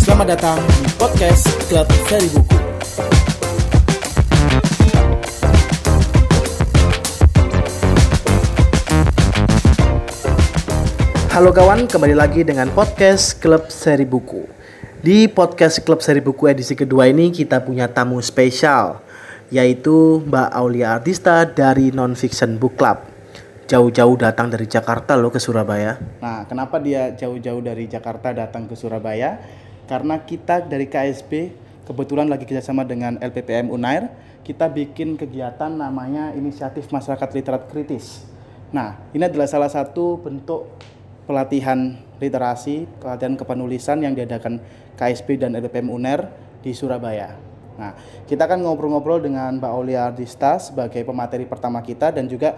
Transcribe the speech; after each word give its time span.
Selamat 0.00 0.32
datang 0.32 0.56
di 0.80 0.88
podcast 0.96 1.44
Klub 1.68 1.84
Seri 2.08 2.28
Buku. 2.32 2.56
Halo 11.28 11.52
kawan, 11.52 11.92
kembali 11.92 12.16
lagi 12.16 12.40
dengan 12.40 12.72
podcast 12.72 13.36
Klub 13.36 13.68
Seri 13.68 14.08
Buku. 14.08 14.48
Di 15.04 15.28
podcast 15.28 15.84
Klub 15.84 16.00
Seri 16.00 16.24
Buku 16.24 16.48
edisi 16.48 16.72
kedua 16.72 17.12
ini 17.12 17.28
kita 17.28 17.60
punya 17.60 17.92
tamu 17.92 18.16
spesial, 18.24 19.04
yaitu 19.52 20.24
Mbak 20.24 20.48
Aulia 20.56 20.96
Artista 20.96 21.44
dari 21.44 21.92
Nonfiction 21.92 22.56
Book 22.56 22.80
Club. 22.80 23.13
Jauh-jauh 23.64 24.20
datang 24.20 24.52
dari 24.52 24.68
Jakarta 24.68 25.16
loh 25.16 25.32
ke 25.32 25.40
Surabaya. 25.40 25.96
Nah, 26.20 26.44
kenapa 26.44 26.76
dia 26.76 27.16
jauh-jauh 27.16 27.64
dari 27.64 27.88
Jakarta 27.88 28.36
datang 28.36 28.68
ke 28.68 28.76
Surabaya? 28.76 29.40
Karena 29.88 30.20
kita 30.20 30.60
dari 30.60 30.84
KSB 30.84 31.32
kebetulan 31.88 32.28
lagi 32.28 32.44
kerjasama 32.44 32.84
dengan 32.84 33.16
LPPM 33.16 33.72
Unair, 33.72 34.12
kita 34.44 34.68
bikin 34.68 35.16
kegiatan 35.16 35.72
namanya 35.72 36.36
Inisiatif 36.36 36.92
Masyarakat 36.92 37.28
Literat 37.32 37.64
Kritis. 37.72 38.28
Nah, 38.68 39.00
ini 39.16 39.24
adalah 39.24 39.48
salah 39.48 39.72
satu 39.72 40.20
bentuk 40.20 40.68
pelatihan 41.24 41.96
literasi, 42.20 42.84
pelatihan 43.00 43.32
kepenulisan 43.32 44.04
yang 44.04 44.12
diadakan 44.12 44.60
KSP 45.00 45.40
dan 45.40 45.56
LPM 45.56 45.88
UNER 45.88 46.28
di 46.60 46.76
Surabaya. 46.76 47.32
Nah, 47.80 47.96
kita 48.28 48.44
akan 48.44 48.60
ngobrol-ngobrol 48.60 49.24
dengan 49.24 49.56
Mbak 49.56 49.72
Aulia 49.72 50.12
Ardista 50.12 50.60
sebagai 50.60 51.00
pemateri 51.02 51.48
pertama 51.48 51.80
kita 51.80 52.12
dan 52.12 52.28
juga 52.28 52.54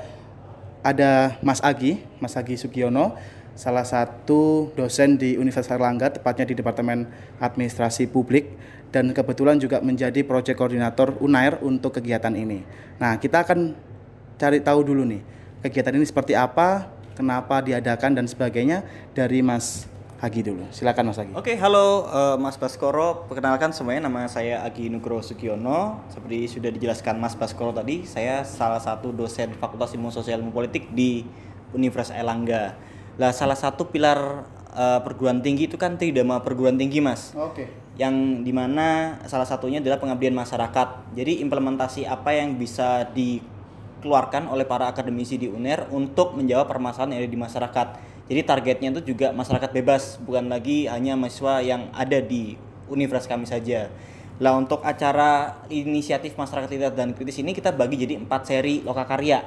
ada 0.86 1.34
Mas 1.42 1.58
Agi, 1.66 1.98
Mas 2.22 2.38
Agi 2.38 2.54
Sugiono, 2.54 3.18
salah 3.58 3.82
satu 3.82 4.70
dosen 4.78 5.18
di 5.18 5.34
Universitas 5.34 5.74
Erlangga, 5.74 6.14
tepatnya 6.14 6.46
di 6.46 6.54
Departemen 6.54 7.10
Administrasi 7.42 8.06
Publik 8.06 8.54
dan 8.94 9.10
kebetulan 9.10 9.58
juga 9.58 9.82
menjadi 9.82 10.22
proyek 10.22 10.54
koordinator 10.54 11.18
UNAIR 11.18 11.58
untuk 11.66 11.98
kegiatan 11.98 12.30
ini. 12.38 12.62
Nah, 13.02 13.18
kita 13.18 13.42
akan 13.42 13.74
cari 14.38 14.62
tahu 14.62 14.86
dulu 14.86 15.02
nih, 15.02 15.26
kegiatan 15.66 15.98
ini 15.98 16.06
seperti 16.06 16.38
apa, 16.38 16.86
kenapa 17.18 17.58
diadakan 17.64 18.22
dan 18.22 18.30
sebagainya 18.30 18.86
dari 19.10 19.42
Mas 19.42 19.90
Agi 20.16 20.40
dulu. 20.40 20.64
Silakan 20.72 21.12
Mas 21.12 21.20
Agi. 21.20 21.32
Oke, 21.36 21.60
halo 21.60 22.08
uh, 22.08 22.40
Mas 22.40 22.56
Baskoro. 22.56 23.28
Perkenalkan 23.28 23.76
semuanya 23.76 24.08
nama 24.08 24.24
saya 24.32 24.64
Agi 24.64 24.88
Nugroho 24.88 25.20
Sugiono. 25.20 26.08
Seperti 26.08 26.48
sudah 26.48 26.72
dijelaskan 26.72 27.20
Mas 27.20 27.36
Baskoro 27.36 27.76
tadi, 27.76 28.08
saya 28.08 28.40
salah 28.40 28.80
satu 28.80 29.12
dosen 29.12 29.52
Fakultas 29.60 29.92
Ilmu 29.92 30.08
Sosial 30.08 30.40
Ilmu 30.40 30.56
Politik 30.56 30.88
di 30.96 31.20
Universitas 31.76 32.16
Erlangga. 32.16 32.80
Lah 33.20 33.28
salah 33.36 33.60
satu 33.60 33.92
pilar 33.92 34.48
uh, 34.72 35.04
perguruan 35.04 35.44
tinggi 35.44 35.68
itu 35.68 35.76
kan 35.76 36.00
tridharma 36.00 36.40
perguruan 36.40 36.80
tinggi, 36.80 37.04
Mas. 37.04 37.36
Oke. 37.36 37.68
Yang 38.00 38.40
di 38.40 38.52
mana 38.56 39.20
salah 39.28 39.44
satunya 39.44 39.84
adalah 39.84 40.00
pengabdian 40.00 40.32
masyarakat. 40.32 41.12
Jadi 41.12 41.44
implementasi 41.44 42.08
apa 42.08 42.32
yang 42.32 42.56
bisa 42.56 43.04
dikeluarkan 43.12 44.48
oleh 44.48 44.64
para 44.64 44.88
akademisi 44.88 45.36
di 45.36 45.52
UNER 45.52 45.92
untuk 45.92 46.32
menjawab 46.32 46.72
permasalahan 46.72 47.20
yang 47.20 47.20
ada 47.20 47.28
di 47.28 47.40
masyarakat. 47.40 47.88
Jadi 48.26 48.40
targetnya 48.42 48.88
itu 48.98 49.14
juga 49.14 49.30
masyarakat 49.30 49.70
bebas, 49.70 50.18
bukan 50.18 50.50
lagi 50.50 50.90
hanya 50.90 51.14
mahasiswa 51.14 51.62
yang 51.62 51.94
ada 51.94 52.18
di 52.18 52.58
universitas 52.90 53.30
kami 53.30 53.46
saja. 53.46 53.86
Lah 54.42 54.58
untuk 54.58 54.82
acara 54.82 55.62
inisiatif 55.70 56.34
masyarakat 56.34 56.68
literat 56.68 56.94
dan 56.98 57.14
kritis 57.14 57.38
ini 57.40 57.54
kita 57.54 57.72
bagi 57.72 57.96
jadi 57.96 58.18
empat 58.18 58.50
seri 58.50 58.82
lokakarya. 58.82 59.40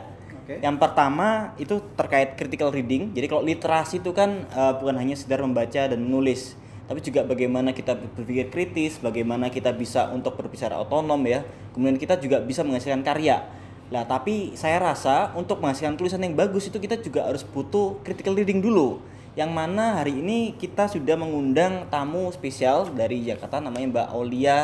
Oke. 0.49 0.63
Yang 0.63 0.75
pertama 0.81 1.53
itu 1.61 1.77
terkait 1.93 2.33
critical 2.39 2.73
reading. 2.73 3.13
Jadi 3.13 3.27
kalau 3.29 3.43
literasi 3.45 4.01
itu 4.01 4.15
kan 4.15 4.47
uh, 4.55 4.73
bukan 4.79 4.97
hanya 4.97 5.13
sekedar 5.13 5.43
membaca 5.45 5.85
dan 5.85 5.99
menulis, 5.99 6.57
tapi 6.89 7.05
juga 7.05 7.21
bagaimana 7.21 7.69
kita 7.69 7.93
berpikir 8.17 8.49
kritis, 8.49 8.97
bagaimana 8.97 9.53
kita 9.53 9.69
bisa 9.75 10.09
untuk 10.09 10.39
berbicara 10.39 10.79
otonom 10.81 11.21
ya. 11.27 11.45
Kemudian 11.75 12.01
kita 12.01 12.17
juga 12.17 12.41
bisa 12.41 12.65
menghasilkan 12.65 13.05
karya. 13.05 13.45
Lah, 13.89 14.05
tapi 14.05 14.53
saya 14.53 14.77
rasa 14.77 15.33
untuk 15.33 15.57
menghasilkan 15.65 15.97
tulisan 15.97 16.21
yang 16.21 16.37
bagus 16.37 16.69
itu 16.69 16.77
kita 16.77 17.01
juga 17.01 17.25
harus 17.25 17.41
butuh 17.41 17.97
critical 18.05 18.37
reading 18.37 18.61
dulu. 18.61 19.01
Yang 19.33 19.49
mana 19.49 19.97
hari 19.97 20.21
ini 20.21 20.53
kita 20.53 20.85
sudah 20.85 21.17
mengundang 21.17 21.89
tamu 21.89 22.29
spesial 22.29 22.85
dari 22.93 23.25
Jakarta 23.25 23.57
namanya 23.57 23.87
Mbak 23.89 24.07
Aulia 24.13 24.57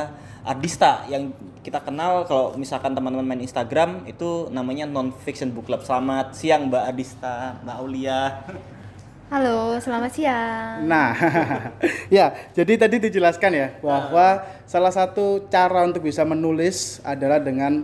Ardista 0.46 1.09
yang 1.09 1.34
kita 1.66 1.81
kenal 1.81 2.30
kalau 2.30 2.53
misalkan 2.53 2.94
teman-teman 2.94 3.25
main 3.25 3.41
Instagram 3.41 4.06
itu 4.06 4.46
namanya 4.53 4.86
Non 4.86 5.09
Fiction 5.09 5.50
Book 5.50 5.66
Club. 5.66 5.81
Selamat 5.81 6.38
siang 6.38 6.69
Mbak 6.69 6.84
Ardista, 6.86 7.57
Mbak 7.66 7.78
Aulia. 7.81 8.19
Halo, 9.25 9.81
selamat 9.81 10.12
siang. 10.13 10.86
Nah, 10.86 11.18
ya, 12.13 12.30
jadi 12.53 12.86
tadi 12.86 13.02
dijelaskan 13.09 13.52
ya 13.57 13.68
bahwa 13.81 14.46
salah 14.69 14.94
satu 14.94 15.50
cara 15.50 15.81
untuk 15.81 16.06
bisa 16.06 16.22
menulis 16.22 17.02
adalah 17.02 17.42
dengan 17.42 17.81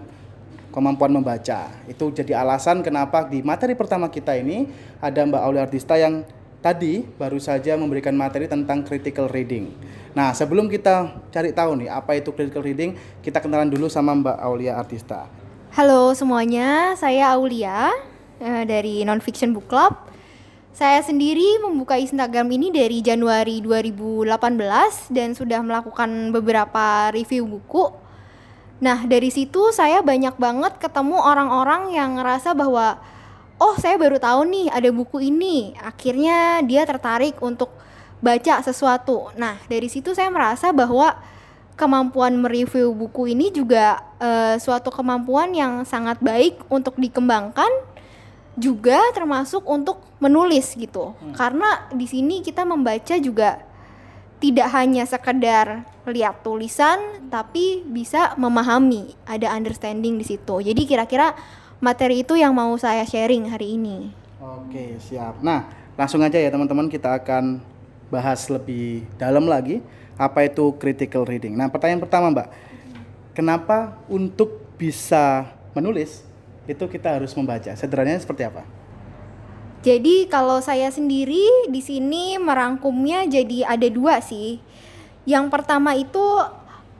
kemampuan 0.71 1.11
membaca. 1.11 1.69
Itu 1.85 2.09
jadi 2.09 2.39
alasan 2.39 2.81
kenapa 2.81 3.27
di 3.27 3.43
materi 3.43 3.75
pertama 3.75 4.07
kita 4.07 4.33
ini 4.39 4.71
ada 5.03 5.21
Mbak 5.21 5.41
Aulia 5.43 5.61
Artista 5.67 5.99
yang 5.99 6.23
tadi 6.63 7.03
baru 7.19 7.37
saja 7.37 7.75
memberikan 7.75 8.15
materi 8.15 8.47
tentang 8.47 8.87
critical 8.87 9.27
reading. 9.27 9.75
Nah, 10.15 10.31
sebelum 10.31 10.71
kita 10.71 11.11
cari 11.29 11.51
tahu 11.51 11.83
nih 11.83 11.89
apa 11.91 12.15
itu 12.15 12.31
critical 12.31 12.63
reading, 12.63 12.95
kita 13.19 13.43
kenalan 13.43 13.67
dulu 13.67 13.91
sama 13.91 14.15
Mbak 14.15 14.37
Aulia 14.39 14.79
Artista. 14.79 15.27
Halo 15.71 16.11
semuanya, 16.15 16.95
saya 16.99 17.31
Aulia 17.31 17.91
eh, 18.39 18.63
dari 18.67 19.03
Nonfiction 19.07 19.55
Book 19.55 19.67
Club. 19.71 20.11
Saya 20.71 21.03
sendiri 21.03 21.59
membuka 21.59 21.99
Instagram 21.99 22.47
ini 22.55 22.71
dari 22.71 23.03
Januari 23.03 23.59
2018 23.59 25.11
dan 25.11 25.35
sudah 25.35 25.59
melakukan 25.59 26.31
beberapa 26.31 27.11
review 27.11 27.43
buku. 27.43 28.10
Nah, 28.81 29.05
dari 29.05 29.29
situ 29.29 29.69
saya 29.69 30.01
banyak 30.01 30.41
banget 30.41 30.81
ketemu 30.81 31.21
orang-orang 31.21 31.93
yang 31.93 32.17
ngerasa 32.17 32.57
bahwa 32.57 32.97
oh, 33.61 33.77
saya 33.77 33.93
baru 34.01 34.17
tahu 34.17 34.49
nih 34.49 34.67
ada 34.73 34.89
buku 34.89 35.21
ini. 35.21 35.77
Akhirnya 35.77 36.65
dia 36.65 36.81
tertarik 36.89 37.37
untuk 37.45 37.69
baca 38.25 38.57
sesuatu. 38.65 39.29
Nah, 39.37 39.61
dari 39.69 39.85
situ 39.85 40.17
saya 40.17 40.33
merasa 40.33 40.73
bahwa 40.73 41.13
kemampuan 41.77 42.41
mereview 42.41 42.89
buku 42.93 43.37
ini 43.37 43.53
juga 43.53 44.01
eh, 44.17 44.57
suatu 44.57 44.89
kemampuan 44.89 45.53
yang 45.53 45.85
sangat 45.85 46.17
baik 46.17 46.65
untuk 46.65 46.97
dikembangkan 46.97 47.69
juga 48.57 48.99
termasuk 49.13 49.61
untuk 49.65 50.01
menulis 50.17 50.73
gitu. 50.73 51.13
Karena 51.37 51.85
di 51.93 52.09
sini 52.09 52.41
kita 52.41 52.65
membaca 52.65 53.15
juga 53.21 53.61
tidak 54.41 54.73
hanya 54.73 55.05
sekedar 55.05 55.85
lihat 56.09 56.41
tulisan 56.41 56.97
tapi 57.29 57.85
bisa 57.85 58.33
memahami, 58.41 59.13
ada 59.29 59.53
understanding 59.53 60.17
di 60.17 60.25
situ. 60.25 60.65
Jadi 60.65 60.81
kira-kira 60.89 61.37
materi 61.77 62.25
itu 62.25 62.33
yang 62.33 62.57
mau 62.57 62.73
saya 62.81 63.05
sharing 63.05 63.53
hari 63.53 63.77
ini. 63.77 64.09
Oke, 64.41 64.97
siap. 64.97 65.45
Nah, 65.45 65.69
langsung 65.93 66.25
aja 66.25 66.41
ya 66.41 66.49
teman-teman 66.49 66.89
kita 66.89 67.21
akan 67.21 67.61
bahas 68.09 68.49
lebih 68.49 69.05
dalam 69.21 69.45
lagi 69.45 69.79
apa 70.17 70.49
itu 70.49 70.73
critical 70.81 71.21
reading. 71.23 71.53
Nah, 71.53 71.69
pertanyaan 71.69 72.01
pertama, 72.01 72.33
Mbak. 72.33 72.49
Kenapa 73.37 73.95
untuk 74.09 74.59
bisa 74.75 75.53
menulis 75.77 76.25
itu 76.65 76.83
kita 76.89 77.13
harus 77.13 77.31
membaca? 77.37 77.71
Sederhananya 77.77 78.19
seperti 78.19 78.43
apa? 78.49 78.80
Jadi 79.81 80.29
kalau 80.29 80.61
saya 80.61 80.93
sendiri 80.93 81.65
di 81.65 81.81
sini 81.81 82.37
merangkumnya 82.37 83.25
jadi 83.25 83.65
ada 83.65 83.89
dua 83.89 84.21
sih. 84.21 84.61
Yang 85.25 85.49
pertama 85.49 85.97
itu 85.97 86.21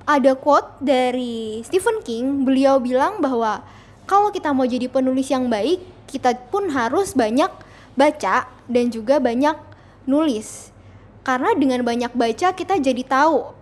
ada 0.06 0.34
quote 0.34 0.82
dari 0.82 1.62
Stephen 1.62 2.02
King. 2.02 2.42
Beliau 2.42 2.82
bilang 2.82 3.22
bahwa 3.22 3.62
kalau 4.10 4.34
kita 4.34 4.50
mau 4.50 4.66
jadi 4.66 4.90
penulis 4.90 5.30
yang 5.30 5.46
baik, 5.46 5.78
kita 6.10 6.34
pun 6.50 6.74
harus 6.74 7.14
banyak 7.14 7.54
baca 7.94 8.50
dan 8.66 8.90
juga 8.90 9.22
banyak 9.22 9.54
nulis. 10.10 10.74
Karena 11.22 11.54
dengan 11.54 11.86
banyak 11.86 12.18
baca 12.18 12.50
kita 12.58 12.82
jadi 12.82 13.06
tahu 13.06 13.54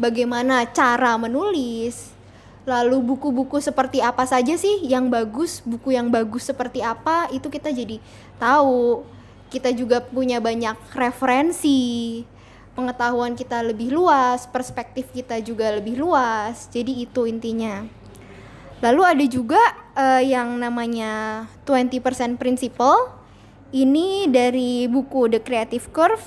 bagaimana 0.00 0.64
cara 0.72 1.20
menulis. 1.20 2.16
Lalu 2.64 2.96
buku-buku 3.12 3.60
seperti 3.60 4.00
apa 4.00 4.24
saja 4.24 4.56
sih 4.56 4.88
yang 4.88 5.12
bagus, 5.12 5.60
buku 5.60 5.92
yang 5.92 6.08
bagus 6.08 6.48
seperti 6.48 6.80
apa 6.80 7.28
itu 7.28 7.52
kita 7.52 7.68
jadi 7.68 8.00
tahu. 8.40 9.04
Kita 9.52 9.68
juga 9.76 10.00
punya 10.00 10.40
banyak 10.40 10.96
referensi. 10.96 12.24
Pengetahuan 12.72 13.36
kita 13.36 13.62
lebih 13.62 13.92
luas, 13.92 14.48
perspektif 14.48 15.12
kita 15.12 15.38
juga 15.44 15.76
lebih 15.76 16.00
luas. 16.00 16.66
Jadi 16.72 17.04
itu 17.04 17.28
intinya. 17.28 17.84
Lalu 18.80 19.02
ada 19.04 19.24
juga 19.28 19.62
eh, 19.94 20.32
yang 20.32 20.56
namanya 20.56 21.44
20% 21.68 22.40
Principle. 22.40 23.12
Ini 23.76 24.32
dari 24.32 24.88
buku 24.88 25.28
The 25.28 25.40
Creative 25.44 25.86
Curve. 25.92 26.26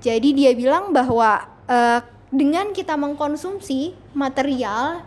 Jadi 0.00 0.32
dia 0.32 0.56
bilang 0.56 0.90
bahwa 0.90 1.44
eh, 1.68 2.00
dengan 2.32 2.72
kita 2.72 2.96
mengkonsumsi 2.96 3.92
material 4.16 5.04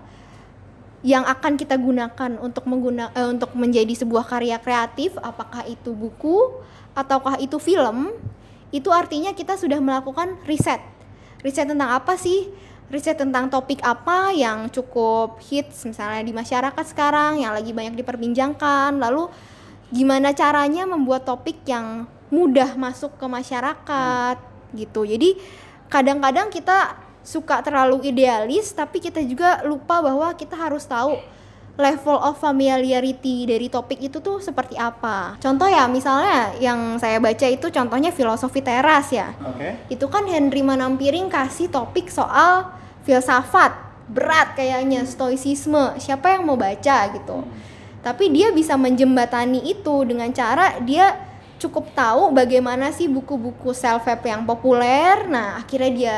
yang 1.02 1.26
akan 1.26 1.58
kita 1.58 1.78
gunakan 1.82 2.38
untuk 2.38 2.70
mengguna 2.70 3.10
eh, 3.18 3.26
untuk 3.26 3.58
menjadi 3.58 3.94
sebuah 3.98 4.26
karya 4.30 4.62
kreatif 4.62 5.18
apakah 5.18 5.66
itu 5.66 5.98
buku 5.98 6.62
ataukah 6.94 7.42
itu 7.42 7.58
film 7.58 8.14
itu 8.72 8.88
artinya 8.88 9.36
kita 9.36 9.60
sudah 9.60 9.84
melakukan 9.84 10.40
riset. 10.48 10.80
Riset 11.44 11.68
tentang 11.68 11.92
apa 11.92 12.16
sih? 12.16 12.48
Riset 12.88 13.20
tentang 13.20 13.52
topik 13.52 13.84
apa 13.84 14.32
yang 14.32 14.72
cukup 14.72 15.40
hits 15.44 15.84
misalnya 15.84 16.24
di 16.24 16.32
masyarakat 16.32 16.86
sekarang 16.88 17.44
yang 17.44 17.52
lagi 17.52 17.76
banyak 17.76 18.00
diperbincangkan. 18.00 18.96
Lalu 18.96 19.28
gimana 19.92 20.32
caranya 20.32 20.88
membuat 20.88 21.28
topik 21.28 21.60
yang 21.68 22.08
mudah 22.32 22.80
masuk 22.80 23.20
ke 23.20 23.28
masyarakat 23.28 24.40
gitu. 24.72 25.04
Jadi 25.04 25.36
kadang-kadang 25.92 26.48
kita 26.48 26.96
suka 27.22 27.62
terlalu 27.62 28.10
idealis 28.10 28.74
tapi 28.74 28.98
kita 28.98 29.22
juga 29.22 29.62
lupa 29.62 30.02
bahwa 30.02 30.34
kita 30.34 30.58
harus 30.58 30.86
tahu 30.86 31.18
level 31.80 32.18
of 32.20 32.38
familiarity 32.38 33.48
dari 33.48 33.72
topik 33.72 33.98
itu 34.04 34.20
tuh 34.20 34.44
seperti 34.44 34.76
apa. 34.76 35.40
Contoh 35.40 35.66
ya 35.66 35.88
misalnya 35.88 36.54
yang 36.60 37.00
saya 37.00 37.18
baca 37.18 37.48
itu 37.48 37.72
contohnya 37.72 38.12
filosofi 38.12 38.60
teras 38.60 39.10
ya. 39.10 39.32
Oke. 39.42 39.58
Okay. 39.58 39.72
Itu 39.98 40.12
kan 40.12 40.28
Henry 40.28 40.62
Manampiring 40.62 41.32
kasih 41.32 41.72
topik 41.72 42.12
soal 42.12 42.70
filsafat 43.08 43.74
berat 44.12 44.54
kayaknya 44.54 45.08
stoicisme. 45.08 45.96
Siapa 45.98 46.36
yang 46.36 46.44
mau 46.44 46.60
baca 46.60 46.98
gitu. 47.16 47.48
Tapi 48.02 48.34
dia 48.34 48.50
bisa 48.50 48.76
menjembatani 48.76 49.62
itu 49.66 50.06
dengan 50.06 50.30
cara 50.34 50.82
dia 50.82 51.14
cukup 51.62 51.94
tahu 51.94 52.34
bagaimana 52.34 52.90
sih 52.90 53.06
buku-buku 53.06 53.72
self 53.78 54.10
help 54.10 54.26
yang 54.26 54.44
populer. 54.44 55.30
Nah, 55.30 55.62
akhirnya 55.62 55.92
dia 55.94 56.16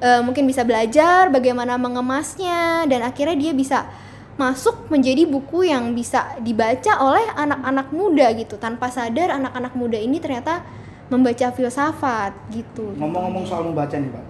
uh, 0.00 0.20
mungkin 0.24 0.44
bisa 0.48 0.64
belajar 0.66 1.28
bagaimana 1.32 1.76
mengemasnya 1.76 2.84
dan 2.88 3.04
akhirnya 3.04 3.36
dia 3.36 3.52
bisa 3.52 3.88
masuk 4.36 4.92
menjadi 4.92 5.24
buku 5.24 5.72
yang 5.72 5.96
bisa 5.96 6.36
dibaca 6.44 7.00
oleh 7.00 7.24
anak-anak 7.32 7.88
muda 7.88 8.26
gitu 8.36 8.60
tanpa 8.60 8.92
sadar 8.92 9.32
anak-anak 9.32 9.72
muda 9.72 9.96
ini 9.96 10.20
ternyata 10.20 10.60
membaca 11.08 11.48
filsafat 11.54 12.34
gitu. 12.52 12.92
Ngomong-ngomong 12.98 13.44
soal 13.46 13.62
membaca 13.64 13.94
nih, 13.94 14.10
Pak. 14.10 14.24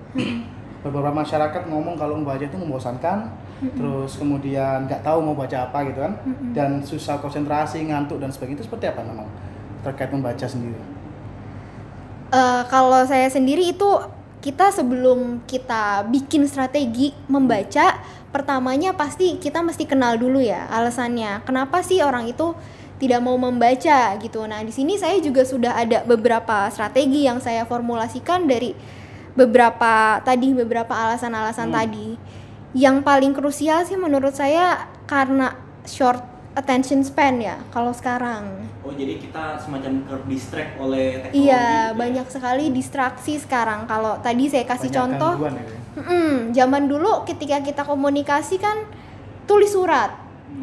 Beberapa 0.86 1.10
masyarakat 1.10 1.62
ngomong 1.66 1.98
kalau 1.98 2.20
membaca 2.20 2.44
itu 2.44 2.54
membosankan, 2.54 3.32
terus 3.74 4.20
kemudian 4.20 4.86
nggak 4.86 5.02
tahu 5.02 5.18
mau 5.24 5.34
baca 5.34 5.66
apa 5.66 5.82
gitu 5.88 5.98
kan, 6.04 6.12
dan 6.52 6.84
susah 6.84 7.18
konsentrasi, 7.18 7.82
ngantuk 7.90 8.22
dan 8.22 8.30
sebagainya. 8.30 8.62
Itu 8.62 8.70
seperti 8.70 8.92
apa 8.92 9.02
memang 9.02 9.26
terkait 9.82 10.12
membaca 10.12 10.46
sendiri? 10.46 10.78
Uh, 12.30 12.62
kalau 12.70 13.02
saya 13.08 13.26
sendiri 13.26 13.72
itu 13.72 13.88
kita 14.46 14.70
sebelum 14.70 15.42
kita 15.42 16.06
bikin 16.06 16.46
strategi 16.46 17.10
membaca 17.26 17.98
pertamanya 18.30 18.94
pasti 18.94 19.42
kita 19.42 19.58
mesti 19.58 19.90
kenal 19.90 20.14
dulu 20.14 20.38
ya 20.38 20.70
alasannya. 20.70 21.42
Kenapa 21.42 21.82
sih 21.82 21.98
orang 21.98 22.30
itu 22.30 22.54
tidak 23.02 23.26
mau 23.26 23.34
membaca 23.34 24.14
gitu? 24.22 24.46
Nah 24.46 24.62
di 24.62 24.70
sini 24.70 25.02
saya 25.02 25.18
juga 25.18 25.42
sudah 25.42 25.74
ada 25.74 26.06
beberapa 26.06 26.70
strategi 26.70 27.26
yang 27.26 27.42
saya 27.42 27.66
formulasikan 27.66 28.46
dari 28.46 28.70
beberapa 29.34 30.22
tadi 30.22 30.54
beberapa 30.54 30.94
alasan-alasan 30.94 31.74
hmm. 31.74 31.76
tadi. 31.82 32.08
Yang 32.78 33.02
paling 33.02 33.34
krusial 33.34 33.82
sih 33.82 33.98
menurut 33.98 34.30
saya 34.30 34.86
karena 35.10 35.58
short 35.90 36.35
attention 36.56 37.04
span 37.04 37.38
ya 37.38 37.60
kalau 37.68 37.92
sekarang. 37.92 38.64
Oh 38.80 38.90
jadi 38.96 39.20
kita 39.20 39.60
semacam 39.60 40.00
ke 40.08 40.14
distract 40.32 40.72
oleh 40.80 41.20
teknologi. 41.20 41.44
Iya 41.44 41.62
gitu 41.68 41.92
ya? 41.92 41.98
banyak 42.00 42.26
sekali 42.32 42.64
distraksi 42.72 43.34
sekarang. 43.36 43.84
Kalau 43.84 44.16
tadi 44.24 44.48
saya 44.48 44.64
kasih 44.64 44.88
banyak 44.88 44.96
contoh, 44.96 45.32
ya? 45.44 46.00
mm, 46.00 46.36
zaman 46.56 46.82
dulu 46.88 47.28
ketika 47.28 47.60
kita 47.60 47.84
komunikasi 47.84 48.56
kan 48.56 48.88
tulis 49.44 49.76
surat, 49.76 50.16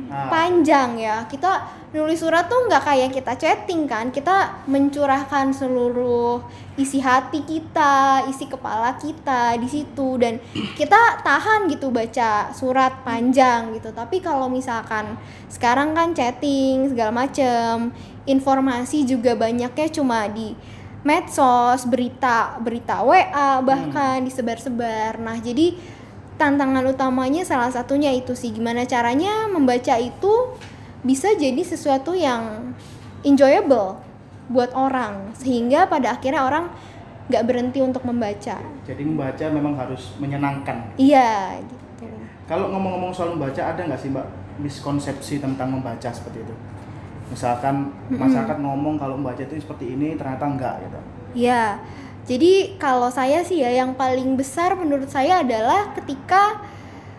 ah. 0.09 0.27
panjang 0.33 0.97
ya. 0.97 1.29
Kita 1.29 1.82
nulis 1.93 2.25
surat 2.25 2.49
tuh 2.49 2.65
nggak 2.65 2.83
kayak 2.89 3.09
kita 3.13 3.33
chatting 3.37 3.85
kan. 3.85 4.09
Kita 4.09 4.65
mencurahkan 4.65 5.53
seluruh 5.53 6.41
isi 6.73 6.97
hati 6.97 7.45
kita 7.45 8.25
isi 8.25 8.49
kepala 8.49 8.97
kita 8.97 9.53
di 9.61 9.69
situ. 9.69 10.17
Dan 10.17 10.41
kita 10.73 11.21
tahan 11.21 11.69
gitu 11.69 11.93
baca 11.93 12.49
surat 12.51 13.05
panjang 13.05 13.77
gitu. 13.77 13.93
Tapi 13.93 14.19
kalau 14.19 14.49
misalkan 14.49 15.15
sekarang 15.47 15.93
kan 15.93 16.17
chatting 16.17 16.89
segala 16.89 17.13
macem 17.13 17.93
informasi 18.25 19.05
juga 19.05 19.37
banyaknya 19.37 19.87
cuma 19.93 20.25
di 20.25 20.57
medsos 21.03 21.83
berita 21.83 22.57
berita 22.63 23.03
WA 23.05 23.61
bahkan 23.61 24.17
hmm. 24.19 24.25
disebar-sebar. 24.25 25.21
Nah 25.21 25.37
jadi 25.37 25.77
tantangan 26.41 26.89
utamanya 26.89 27.45
salah 27.45 27.69
satunya 27.69 28.09
itu 28.09 28.33
sih. 28.33 28.49
Gimana 28.49 28.89
caranya 28.89 29.45
membaca 29.45 29.93
itu 30.01 30.57
bisa 31.03 31.35
jadi 31.35 31.59
sesuatu 31.59 32.15
yang 32.15 32.73
enjoyable 33.27 33.99
buat 34.47 34.71
orang 34.75 35.35
sehingga 35.35 35.87
pada 35.87 36.15
akhirnya 36.15 36.43
orang 36.43 36.71
nggak 37.31 37.43
berhenti 37.47 37.79
untuk 37.79 38.03
membaca. 38.03 38.59
Jadi 38.83 39.03
membaca 39.03 39.45
memang 39.47 39.75
harus 39.79 40.15
menyenangkan. 40.19 40.95
Iya. 40.99 41.59
Gitu. 41.63 42.07
Kalau 42.47 42.67
ngomong-ngomong 42.75 43.15
soal 43.15 43.35
membaca 43.35 43.63
ada 43.63 43.79
nggak 43.87 43.99
sih 43.99 44.11
mbak 44.11 44.27
miskonsepsi 44.59 45.39
tentang 45.39 45.71
membaca 45.71 46.11
seperti 46.11 46.43
itu? 46.43 46.55
Misalkan 47.31 47.87
mm-hmm. 47.87 48.19
masyarakat 48.19 48.57
ngomong 48.59 48.99
kalau 48.99 49.15
membaca 49.15 49.39
itu 49.39 49.55
seperti 49.63 49.95
ini 49.95 50.19
ternyata 50.19 50.43
enggak 50.43 50.75
gitu. 50.83 50.99
Iya. 51.47 51.79
Jadi 52.23 52.79
kalau 52.79 53.11
saya 53.11 53.43
sih 53.43 53.59
ya 53.59 53.71
yang 53.71 53.99
paling 53.99 54.39
besar 54.39 54.75
menurut 54.79 55.11
saya 55.11 55.43
adalah 55.43 55.91
ketika 55.91 56.63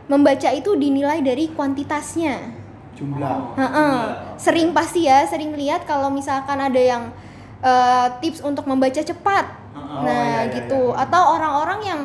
membaca 0.08 0.48
itu 0.52 0.76
dinilai 0.76 1.20
dari 1.20 1.52
kuantitasnya 1.52 2.63
jumlah. 3.04 3.36
Uh-uh. 3.60 3.96
Sering 4.40 4.72
pasti 4.72 5.04
ya, 5.04 5.28
sering 5.28 5.52
lihat 5.52 5.84
kalau 5.84 6.08
misalkan 6.08 6.56
ada 6.56 6.80
yang 6.80 7.12
uh, 7.60 8.08
tips 8.24 8.40
untuk 8.40 8.64
membaca 8.64 9.04
cepat. 9.04 9.44
Oh, 9.76 10.00
nah, 10.00 10.48
iya, 10.48 10.48
iya, 10.48 10.54
gitu. 10.56 10.96
Iya. 10.96 11.04
Atau 11.04 11.22
orang-orang 11.36 11.80
yang 11.84 12.00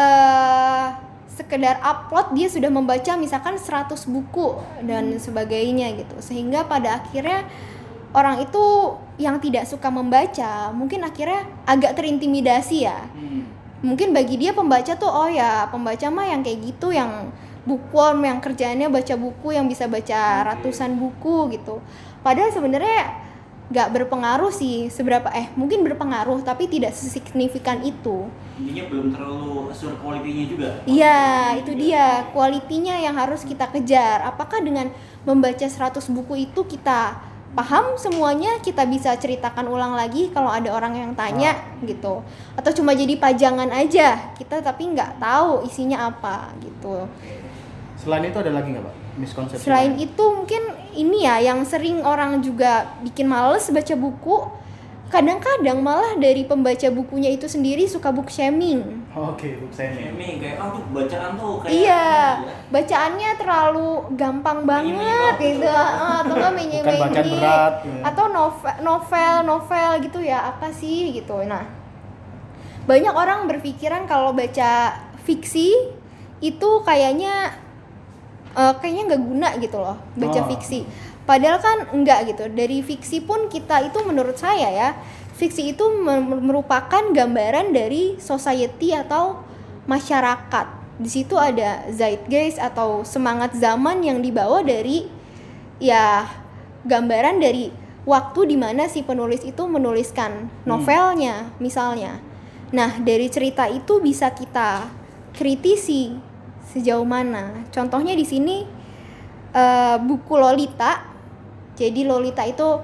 uh, 0.00 0.96
sekedar 1.28 1.80
upload 1.84 2.32
dia 2.36 2.48
sudah 2.48 2.68
membaca 2.72 3.12
misalkan 3.16 3.56
100 3.56 3.92
buku 4.08 4.56
dan 4.88 5.16
hmm. 5.16 5.20
sebagainya 5.20 5.92
gitu. 6.00 6.16
Sehingga 6.24 6.64
pada 6.64 7.04
akhirnya 7.04 7.44
orang 8.16 8.42
itu 8.42 8.96
yang 9.20 9.38
tidak 9.38 9.68
suka 9.68 9.92
membaca 9.92 10.74
mungkin 10.74 11.04
akhirnya 11.04 11.44
agak 11.68 12.00
terintimidasi 12.00 12.88
ya. 12.88 13.04
Hmm. 13.12 13.46
Mungkin 13.80 14.12
bagi 14.12 14.36
dia 14.36 14.52
pembaca 14.52 14.92
tuh 14.92 15.08
oh 15.08 15.28
ya, 15.30 15.68
pembaca 15.72 16.04
mah 16.12 16.28
yang 16.28 16.44
kayak 16.44 16.60
gitu 16.68 16.92
yang 16.92 17.32
bookworm 17.64 18.24
yang 18.24 18.38
kerjaannya 18.40 18.88
baca 18.88 19.14
buku 19.20 19.52
yang 19.52 19.68
bisa 19.68 19.84
baca 19.84 20.44
ratusan 20.54 20.96
buku 20.96 21.52
gitu. 21.56 21.84
Padahal 22.24 22.52
sebenarnya 22.52 23.28
nggak 23.70 23.88
berpengaruh 23.94 24.50
sih 24.50 24.90
seberapa 24.90 25.30
eh 25.30 25.46
mungkin 25.54 25.86
berpengaruh 25.86 26.42
tapi 26.42 26.66
tidak 26.66 26.90
sesignifikan 26.90 27.78
itu. 27.86 28.26
Intinya 28.58 28.84
belum 28.90 29.06
terlalu 29.14 29.70
assure 29.70 29.94
kualitinya 30.02 30.44
juga. 30.50 30.68
Iya 30.90 31.54
itu 31.62 31.72
dia. 31.78 32.26
Kualitinya 32.34 32.98
yang 32.98 33.14
harus 33.14 33.46
kita 33.46 33.70
kejar. 33.70 34.26
Apakah 34.26 34.58
dengan 34.58 34.90
membaca 35.22 35.62
100 35.62 36.02
buku 36.10 36.50
itu 36.50 36.66
kita 36.66 37.30
paham 37.50 37.98
semuanya 37.98 38.62
kita 38.62 38.86
bisa 38.86 39.10
ceritakan 39.18 39.66
ulang 39.66 39.94
lagi 39.98 40.30
kalau 40.30 40.50
ada 40.50 40.70
orang 40.70 40.98
yang 40.98 41.12
tanya 41.14 41.54
ah. 41.54 41.86
gitu. 41.86 42.26
Atau 42.58 42.74
cuma 42.82 42.90
jadi 42.90 43.14
pajangan 43.22 43.70
aja 43.70 44.34
kita 44.34 44.66
tapi 44.66 44.98
nggak 44.98 45.22
tahu 45.22 45.62
isinya 45.62 46.10
apa 46.10 46.50
gitu 46.58 47.06
Selain 48.00 48.24
itu 48.24 48.38
ada 48.40 48.48
lagi 48.48 48.72
nggak 48.72 48.84
pak 48.84 48.94
miskonsepsi? 49.20 49.64
Selain 49.68 49.92
itu 50.00 50.24
mungkin 50.24 50.62
ini 50.96 51.28
ya 51.28 51.36
yang 51.44 51.60
sering 51.68 52.00
orang 52.00 52.40
juga 52.40 52.96
bikin 53.04 53.28
males 53.28 53.68
baca 53.68 53.94
buku. 53.94 54.36
Kadang-kadang 55.10 55.82
malah 55.82 56.14
dari 56.22 56.46
pembaca 56.46 56.86
bukunya 56.86 57.34
itu 57.34 57.50
sendiri 57.50 57.82
suka 57.90 58.14
book 58.14 58.30
shaming. 58.30 59.02
Oh, 59.10 59.34
Oke, 59.34 59.42
okay, 59.42 59.52
book 59.58 59.74
shaming. 59.74 60.06
Shaming 60.14 60.34
kayak 60.38 60.62
ah 60.62 60.70
tuh 60.70 60.86
bacaan 60.94 61.30
tuh 61.34 61.54
kayak 61.60 61.72
Iya, 61.74 62.06
ya. 62.46 62.54
bacaannya 62.70 63.30
terlalu 63.34 63.90
gampang 64.14 64.62
banget 64.62 65.34
gitu. 65.42 65.66
Ah, 65.66 66.22
atau 66.22 66.34
nggak 66.38 66.52
menye 66.54 66.78
bacaan 66.86 67.26
berat. 67.26 67.74
Ya. 67.82 68.00
Atau 68.06 68.24
novel, 68.30 68.74
novel, 68.86 69.34
novel 69.42 69.90
gitu 70.06 70.22
ya 70.22 70.54
apa 70.54 70.70
sih 70.70 71.10
gitu. 71.10 71.42
Nah, 71.42 71.66
banyak 72.86 73.10
orang 73.10 73.50
berpikiran 73.50 74.06
kalau 74.06 74.30
baca 74.30 74.94
fiksi 75.26 75.74
itu 76.38 76.70
kayaknya 76.86 77.50
uh, 78.54 78.74
kayaknya 78.78 79.14
nggak 79.14 79.22
guna 79.22 79.48
gitu 79.58 79.76
loh 79.78 79.96
baca 80.16 80.40
oh. 80.42 80.46
fiksi 80.50 80.86
padahal 81.28 81.58
kan 81.62 81.78
enggak 81.94 82.26
gitu 82.32 82.50
dari 82.50 82.82
fiksi 82.82 83.22
pun 83.22 83.46
kita 83.46 83.86
itu 83.86 83.98
menurut 84.02 84.34
saya 84.34 84.68
ya 84.70 84.88
fiksi 85.38 85.72
itu 85.72 85.84
merupakan 86.26 87.00
gambaran 87.14 87.72
dari 87.72 88.18
society 88.20 88.92
atau 88.92 89.40
masyarakat 89.88 90.66
di 91.00 91.08
situ 91.08 91.32
ada 91.40 91.88
zeitgeist 91.88 92.60
atau 92.60 93.08
semangat 93.08 93.56
zaman 93.56 94.04
yang 94.04 94.20
dibawa 94.20 94.60
dari 94.60 95.08
ya 95.80 96.28
gambaran 96.84 97.40
dari 97.40 97.72
waktu 98.04 98.52
di 98.52 98.56
mana 98.60 98.84
si 98.84 99.00
penulis 99.00 99.40
itu 99.40 99.64
menuliskan 99.64 100.48
hmm. 100.48 100.68
novelnya 100.68 101.48
hmm. 101.48 101.56
misalnya 101.56 102.20
nah 102.70 103.00
dari 103.00 103.26
cerita 103.32 103.66
itu 103.66 103.98
bisa 103.98 104.30
kita 104.30 104.86
kritisi 105.34 106.29
sejauh 106.70 107.04
mana. 107.04 107.66
Contohnya 107.74 108.14
di 108.14 108.22
sini 108.22 108.62
eh, 109.52 109.96
buku 109.98 110.34
Lolita. 110.38 111.10
Jadi 111.74 112.06
Lolita 112.06 112.46
itu 112.46 112.78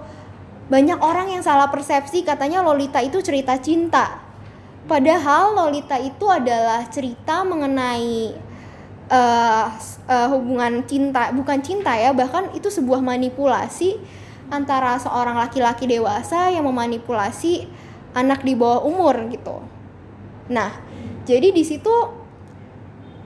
banyak 0.66 0.99
orang 0.99 1.31
yang 1.31 1.43
salah 1.47 1.71
persepsi 1.71 2.26
katanya 2.26 2.62
Lolita 2.66 2.99
itu 2.99 3.23
cerita 3.23 3.55
cinta. 3.62 4.19
Padahal 4.87 5.55
Lolita 5.55 5.99
itu 5.99 6.26
adalah 6.26 6.87
cerita 6.90 7.43
mengenai 7.47 8.35
s- 9.78 10.02
eh, 10.11 10.28
hubungan 10.31 10.83
cinta, 10.87 11.31
bukan 11.31 11.62
cinta 11.62 11.95
ya, 11.95 12.11
bahkan 12.11 12.50
itu 12.55 12.66
sebuah 12.66 12.99
manipulasi 12.99 13.99
antara 14.50 14.99
seorang 14.99 15.38
laki-laki 15.38 15.87
dewasa 15.90 16.50
yang 16.50 16.66
memanipulasi 16.66 17.66
anak 18.14 18.43
di 18.47 18.55
bawah 18.55 18.83
umur 18.87 19.14
gitu. 19.31 19.62
Nah, 20.50 20.71
jadi 21.26 21.50
di 21.50 21.62
situ 21.66 21.90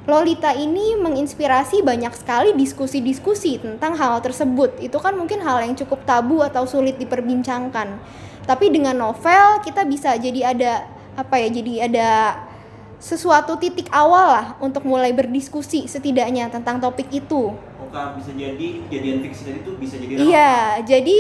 Lolita 0.09 0.57
ini 0.57 0.97
menginspirasi 0.97 1.85
banyak 1.85 2.17
sekali 2.17 2.57
diskusi-diskusi 2.57 3.61
tentang 3.61 3.93
hal 4.01 4.17
tersebut. 4.25 4.81
Itu 4.81 4.97
kan 4.97 5.13
mungkin 5.13 5.45
hal 5.45 5.61
yang 5.61 5.77
cukup 5.77 6.09
tabu 6.09 6.41
atau 6.41 6.65
sulit 6.65 6.97
diperbincangkan. 6.97 8.01
Tapi 8.49 8.67
dengan 8.73 8.97
novel 8.97 9.61
kita 9.61 9.85
bisa 9.85 10.17
jadi 10.17 10.57
ada 10.57 10.89
apa 11.21 11.37
ya? 11.37 11.53
Jadi 11.53 11.85
ada 11.85 12.09
sesuatu 12.97 13.61
titik 13.61 13.93
awal 13.93 14.27
lah 14.29 14.47
untuk 14.61 14.89
mulai 14.89 15.13
berdiskusi 15.13 15.85
setidaknya 15.85 16.49
tentang 16.49 16.81
topik 16.81 17.13
itu. 17.13 17.53
Oka 17.81 18.17
bisa 18.17 18.33
jadi 18.33 18.67
kejadian 18.89 19.21
fiksi 19.25 19.43
tadi 19.53 19.59
itu 19.65 19.73
bisa 19.77 19.95
jadi 20.01 20.13
Iya, 20.17 20.53
jadi 20.85 21.17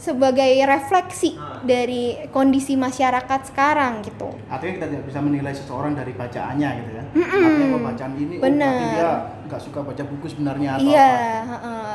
sebagai 0.00 0.48
refleksi 0.64 1.36
dari 1.60 2.16
kondisi 2.32 2.72
masyarakat 2.72 3.52
sekarang 3.52 4.00
gitu. 4.00 4.32
Artinya 4.48 4.80
kita 4.80 4.86
tidak 4.88 5.04
bisa 5.12 5.20
menilai 5.20 5.52
seseorang 5.52 5.92
dari 5.92 6.16
bacaannya 6.16 6.68
gitu 6.80 6.90
ya. 6.96 7.04
Artinya 7.20 7.66
kalau 7.68 7.82
bacaan 7.84 8.12
ini 8.16 8.34
oh, 8.40 8.42
Bener. 8.48 8.64
berarti 8.64 8.96
dia 8.96 9.10
nggak 9.44 9.60
suka 9.60 9.78
baca 9.84 10.02
buku 10.08 10.26
sebenarnya 10.32 10.68
atau 10.80 10.88
Iya, 10.88 11.10
apa. 11.12 11.44
heeh. 11.52 11.92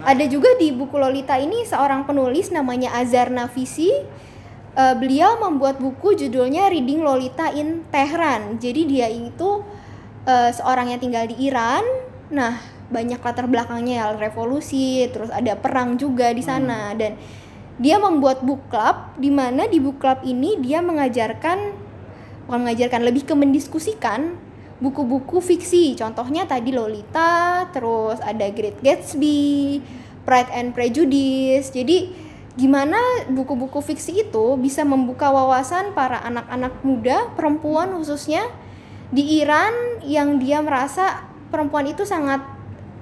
ada 0.00 0.24
juga 0.26 0.50
di 0.58 0.74
buku 0.74 0.96
Lolita 0.98 1.38
ini 1.38 1.62
seorang 1.62 2.02
penulis 2.02 2.50
namanya 2.50 2.98
Azhar 2.98 3.30
Nafisi. 3.30 3.94
Eh, 4.70 4.94
beliau 4.98 5.38
membuat 5.38 5.78
buku 5.78 6.18
judulnya 6.18 6.66
Reading 6.66 7.06
Lolita 7.06 7.54
in 7.54 7.86
Tehran. 7.94 8.58
Jadi 8.58 8.90
dia 8.90 9.06
itu 9.06 9.62
eh, 10.26 10.50
seorang 10.50 10.90
yang 10.90 10.98
tinggal 10.98 11.30
di 11.30 11.38
Iran. 11.46 11.86
Nah, 12.34 12.58
banyak 12.90 13.22
latar 13.22 13.46
belakangnya 13.46 13.94
ya 14.02 14.06
revolusi, 14.18 15.06
terus 15.08 15.30
ada 15.30 15.54
perang 15.56 15.96
juga 15.96 16.34
di 16.34 16.42
sana. 16.42 16.92
Dan 16.98 17.16
dia 17.80 17.96
membuat 17.96 18.44
book 18.44 18.68
club 18.68 19.16
di 19.16 19.32
mana 19.32 19.64
di 19.70 19.80
book 19.80 20.02
club 20.02 20.20
ini 20.26 20.60
dia 20.60 20.84
mengajarkan 20.84 21.88
bukan 22.50 22.66
mengajarkan 22.66 23.06
lebih 23.06 23.22
ke 23.30 23.34
mendiskusikan 23.38 24.34
buku-buku 24.82 25.38
fiksi. 25.38 25.94
Contohnya 25.94 26.50
tadi 26.50 26.74
Lolita 26.74 27.70
terus 27.70 28.18
ada 28.18 28.50
Great 28.50 28.82
Gatsby 28.82 29.78
Pride 30.26 30.50
and 30.50 30.74
Prejudice. 30.74 31.70
Jadi 31.70 32.10
gimana 32.58 32.98
buku-buku 33.30 33.78
fiksi 33.78 34.26
itu 34.26 34.58
bisa 34.58 34.82
membuka 34.82 35.30
wawasan 35.30 35.94
para 35.94 36.18
anak-anak 36.26 36.74
muda 36.82 37.30
perempuan 37.38 37.94
khususnya 37.94 38.42
di 39.14 39.38
Iran 39.38 40.02
yang 40.02 40.42
dia 40.42 40.58
merasa 40.58 41.30
perempuan 41.54 41.86
itu 41.86 42.02
sangat 42.02 42.42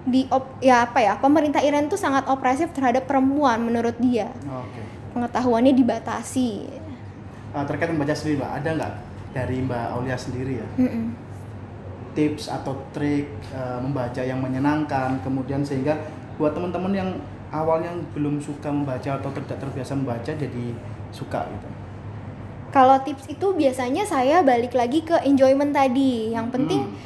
di 0.04 0.28
op- 0.30 0.60
ya 0.60 0.84
apa 0.84 0.98
ya 0.98 1.12
pemerintah 1.18 1.58
Iran 1.60 1.86
itu 1.86 1.98
sangat 1.98 2.26
opresif 2.26 2.70
terhadap 2.70 3.04
perempuan 3.04 3.60
menurut 3.60 3.96
dia 3.98 4.30
Oke. 4.46 4.82
pengetahuannya 5.12 5.74
dibatasi 5.74 6.50
Eh, 7.48 7.64
terkait 7.64 7.88
membaca 7.88 8.12
sendiri 8.12 8.38
mbak, 8.38 8.52
ada 8.60 8.68
nggak 8.76 8.92
dari 9.32 9.56
mbak 9.64 9.86
Aulia 9.96 10.14
sendiri 10.14 10.60
ya 10.60 10.68
Mm-mm. 10.76 11.16
tips 12.12 12.50
atau 12.50 12.76
trik 12.90 13.24
eh, 13.50 13.78
membaca 13.80 14.20
yang 14.20 14.42
menyenangkan, 14.42 15.22
kemudian 15.22 15.62
sehingga 15.62 15.96
buat 16.36 16.52
teman-teman 16.52 16.92
yang 16.92 17.10
awalnya 17.48 17.88
belum 18.12 18.36
suka 18.38 18.68
membaca 18.68 19.16
atau 19.16 19.30
tidak 19.32 19.58
terbiasa 19.58 19.96
membaca 19.96 20.28
jadi 20.28 20.66
suka 21.08 21.40
gitu. 21.48 21.68
Kalau 22.68 23.00
tips 23.00 23.32
itu 23.32 23.46
biasanya 23.56 24.04
saya 24.04 24.44
balik 24.44 24.76
lagi 24.76 25.00
ke 25.00 25.16
enjoyment 25.24 25.72
tadi. 25.72 26.28
Yang 26.30 26.46
penting 26.52 26.82
Hmm. 26.84 26.96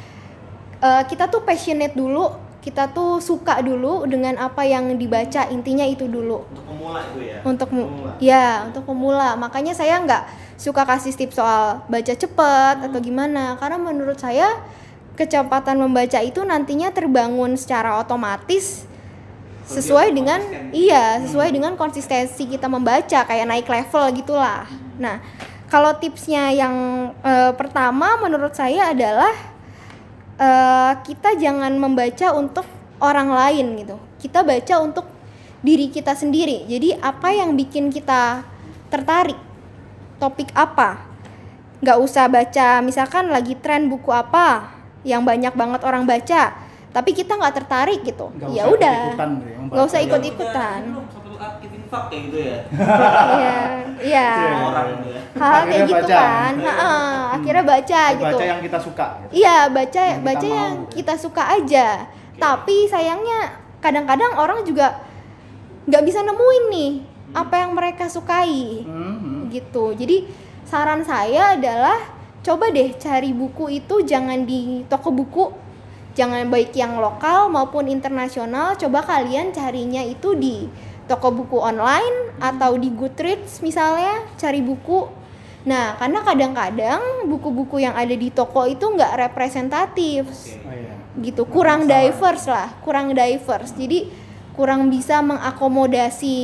eh, 0.83 1.03
kita 1.07 1.31
tuh 1.31 1.47
passionate 1.47 1.95
dulu, 1.95 2.27
kita 2.63 2.95
tuh 2.95 3.19
suka 3.19 3.59
dulu 3.59 4.07
dengan 4.07 4.39
apa 4.39 4.63
yang 4.63 4.95
dibaca. 4.95 5.51
Intinya 5.51 5.83
itu 5.83 6.07
dulu. 6.07 6.47
untuk 6.47 6.63
pemula 6.63 6.99
itu 7.11 7.19
ya. 7.19 7.37
Untuk 7.43 7.69
mu- 7.75 7.91
Pemula. 7.91 8.11
ya, 8.23 8.47
untuk 8.63 8.83
pemula. 8.87 9.29
Makanya 9.35 9.75
saya 9.75 9.99
nggak 9.99 10.23
suka 10.55 10.87
kasih 10.87 11.11
tips 11.11 11.35
soal 11.35 11.83
baca 11.91 12.13
cepet 12.15 12.75
atau 12.79 12.99
gimana. 13.03 13.59
Karena 13.59 13.75
menurut 13.75 14.15
saya 14.15 14.47
kecepatan 15.19 15.75
membaca 15.77 16.23
itu 16.23 16.39
nantinya 16.41 16.89
terbangun 16.89 17.53
secara 17.59 17.99
otomatis 17.99 18.87
sesuai 19.63 20.11
Lebih 20.11 20.15
dengan 20.23 20.39
iya 20.75 21.21
sesuai 21.23 21.53
dengan 21.55 21.77
konsistensi 21.79 22.49
kita 22.49 22.67
membaca 22.67 23.23
kayak 23.23 23.47
naik 23.47 23.67
level 23.69 24.09
gitulah. 24.17 24.65
Nah 24.99 25.21
kalau 25.69 25.93
tipsnya 25.99 26.49
yang 26.51 26.73
eh, 27.21 27.51
pertama 27.53 28.17
menurut 28.19 28.51
saya 28.57 28.91
adalah 28.91 29.52
eh, 30.43 30.91
kita 31.07 31.39
jangan 31.39 31.71
membaca 31.79 32.35
untuk 32.35 32.67
orang 32.99 33.31
lain 33.31 33.79
gitu. 33.79 33.95
Kita 34.19 34.43
baca 34.43 34.75
untuk 34.83 35.07
diri 35.63 35.87
kita 35.87 36.11
sendiri. 36.11 36.67
Jadi 36.67 36.99
apa 36.99 37.31
yang 37.31 37.55
bikin 37.55 37.87
kita 37.87 38.43
tertarik? 38.91 39.39
Topik 40.19 40.51
apa? 40.55 41.03
Nggak 41.83 41.97
usah 41.99 42.31
baca 42.31 42.79
misalkan 42.79 43.27
lagi 43.27 43.59
tren 43.59 43.91
buku 43.91 44.07
apa 44.11 44.71
yang 45.03 45.27
banyak 45.27 45.51
banget 45.51 45.83
orang 45.83 46.07
baca, 46.07 46.55
tapi 46.95 47.11
kita 47.11 47.35
nggak 47.35 47.55
tertarik 47.59 47.99
gitu. 48.07 48.31
Ya 48.55 48.71
udah. 48.71 49.19
Nggak 49.67 49.83
usah 49.83 49.99
Nggak 49.99 50.07
ikut-ikutan. 50.07 50.79
Infak 51.93 52.09
kayak 52.09 52.23
gitu 52.25 52.37
ya. 52.41 52.57
Iya, 53.37 53.57
iya. 54.01 54.29
Semua 54.33 54.65
orang 54.73 54.85
gitu 54.89 55.07
ya. 55.13 55.21
Hal 55.37 55.61
kayak 55.69 55.83
gitu 55.85 56.05
baca. 56.09 56.17
kan. 56.17 56.53
Heeh, 56.57 57.13
akhirnya 57.37 57.63
baca 57.63 58.01
gitu. 58.09 58.25
Baca 58.33 58.45
yang 58.49 58.61
kita 58.65 58.77
suka. 58.81 59.05
Gitu. 59.13 59.29
Iya, 59.37 59.57
baca 59.69 60.01
Yang 60.01 60.17
kita 60.17 60.25
baca 60.25 60.47
mau, 60.49 60.57
yang 60.57 60.73
gitu. 60.73 60.89
kita 60.97 61.13
suka 61.13 61.43
aja. 61.53 61.87
Tapi 62.33 62.75
sayangnya 62.89 63.39
kadang-kadang 63.77 64.31
orang 64.33 64.65
juga 64.65 65.05
nggak 65.85 66.01
bisa 66.01 66.25
nemuin 66.25 66.63
nih 66.73 66.91
apa 67.33 67.55
yang 67.61 67.71
mereka 67.77 68.09
sukai 68.09 68.81
Hmm, 68.81 69.53
gitu. 69.53 69.93
Jadi 69.93 70.25
saran 70.65 71.05
saya 71.05 71.53
adalah 71.53 72.01
coba 72.41 72.73
deh 72.73 72.89
cari 72.97 73.37
buku 73.37 73.69
itu 73.77 74.01
jangan 74.01 74.49
di 74.49 74.81
toko 74.89 75.13
buku, 75.13 75.45
jangan 76.17 76.49
baik 76.49 76.73
yang 76.73 76.97
lokal 76.97 77.53
maupun 77.53 77.85
internasional. 77.85 78.73
Coba 78.73 79.05
kalian 79.05 79.53
carinya 79.53 80.01
itu 80.01 80.33
di 80.33 80.65
toko 81.03 81.31
buku 81.31 81.57
online 81.57 82.35
atau 82.37 82.75
di 82.75 82.89
Goodreads 82.89 83.59
misalnya 83.59 84.23
cari 84.35 84.59
buku. 84.59 85.07
Nah, 85.63 85.95
karena 85.95 86.19
kadang-kadang 86.21 86.99
buku-buku 87.25 87.79
yang 87.79 87.93
ada 87.93 88.11
di 88.11 88.27
toko 88.27 88.63
itu 88.63 88.83
nggak 88.83 89.15
representatif 89.17 90.27
Oh, 90.59 90.69
iya. 90.69 90.91
gitu 91.19 91.45
kurang 91.45 91.85
Masalah. 91.85 92.03
diverse 92.03 92.45
lah 92.45 92.67
kurang 92.79 93.05
diverse 93.11 93.71
jadi 93.71 94.11
kurang 94.51 94.87
bisa 94.87 95.23
mengakomodasi 95.23 96.37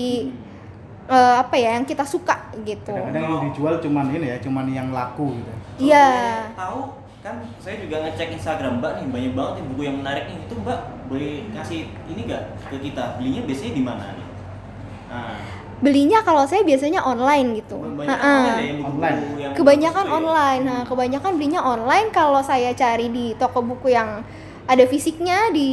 eh, 1.05 1.35
apa 1.35 1.51
ya 1.53 1.75
yang 1.75 1.83
kita 1.83 2.03
suka 2.03 2.47
gitu 2.61 2.95
Kadang-kadang 2.95 3.23
yang 3.25 3.43
dijual 3.47 3.75
cuman 3.77 4.05
ini 4.09 4.25
ya, 4.25 4.37
cuman 4.39 4.65
yang 4.69 4.87
laku 4.89 5.35
gitu. 5.35 5.51
iya 5.81 6.07
boleh 6.47 6.55
Tahu 6.55 6.79
kan 7.19 7.35
saya 7.59 7.75
juga 7.77 7.95
ngecek 7.99 8.29
Instagram 8.33 8.79
Mbak 8.79 8.91
nih 8.95 9.07
banyak 9.09 9.33
banget 9.33 9.53
nih 9.53 9.65
buku 9.67 9.81
yang 9.83 9.97
menarik 9.99 10.23
nih. 10.25 10.37
Itu 10.39 10.53
Mbak 10.55 10.79
boleh 11.05 11.31
kasih 11.51 11.79
ini 12.07 12.21
nggak 12.23 12.43
ke 12.69 12.77
kita? 12.79 13.19
Belinya 13.19 13.41
biasanya 13.43 13.73
di 13.73 13.83
mana 13.83 14.05
nih? 14.15 14.27
Nah, 15.09 15.33
belinya 15.79 16.21
kalau 16.21 16.43
saya 16.43 16.61
biasanya 16.61 17.01
online 17.01 17.55
gitu 17.57 17.79
online 17.79 18.03
ya 18.05 18.15
yang 18.59 18.77
buku-buku 18.77 18.99
Online. 18.99 19.19
yang 19.39 19.51
kebanyakan 19.55 20.05
ya? 20.05 20.11
online 20.13 20.61
nah 20.61 20.81
kebanyakan 20.83 21.31
belinya 21.33 21.61
online 21.63 22.07
kalau 22.11 22.41
saya 22.43 22.69
cari 22.73 23.07
di 23.07 23.31
toko 23.33 23.63
buku 23.63 23.89
yang 23.89 24.21
ada 24.65 24.83
fisiknya 24.83 25.49
di 25.49 25.69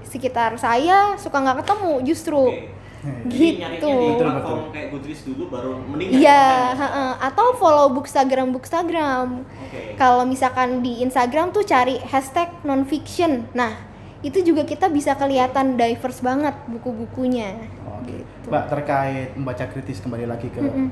sekitar 0.00 0.54
saya 0.54 1.12
suka 1.14 1.36
nggak 1.36 1.60
ketemu 1.60 1.92
justru 2.02 2.42
Oke. 2.46 2.78
Jadi 3.00 3.32
Gitu. 3.56 3.64
nyarinya 3.64 3.80
di 3.80 3.80
Betul, 3.80 4.20
platform 4.20 4.36
betul. 4.36 4.72
kayak 4.76 4.86
Goodreads 4.92 5.22
dulu 5.24 5.42
baru 5.48 5.70
mending 5.82 6.08
Iya, 6.14 6.44
online 6.68 6.84
ya? 6.84 7.12
atau 7.24 7.46
follow 7.56 7.88
bookstagram 7.90 8.48
bookstagram. 8.52 9.28
Oke. 9.40 9.96
Kalau 9.96 10.28
misalkan 10.28 10.84
di 10.84 11.00
Instagram 11.00 11.48
tuh 11.48 11.64
cari 11.64 11.96
hashtag 11.96 12.52
nonfiction. 12.60 13.48
Nah, 13.56 13.72
itu 14.20 14.52
juga 14.52 14.68
kita 14.68 14.92
bisa 14.92 15.16
kelihatan 15.16 15.80
diverse 15.80 16.20
banget 16.20 16.52
buku-bukunya. 16.68 17.56
Gitu. 18.04 18.48
Mbak 18.52 18.64
terkait 18.68 19.28
membaca 19.36 19.64
kritis 19.68 20.00
kembali 20.00 20.28
lagi 20.28 20.48
ke 20.52 20.60
Mm-mm. 20.60 20.88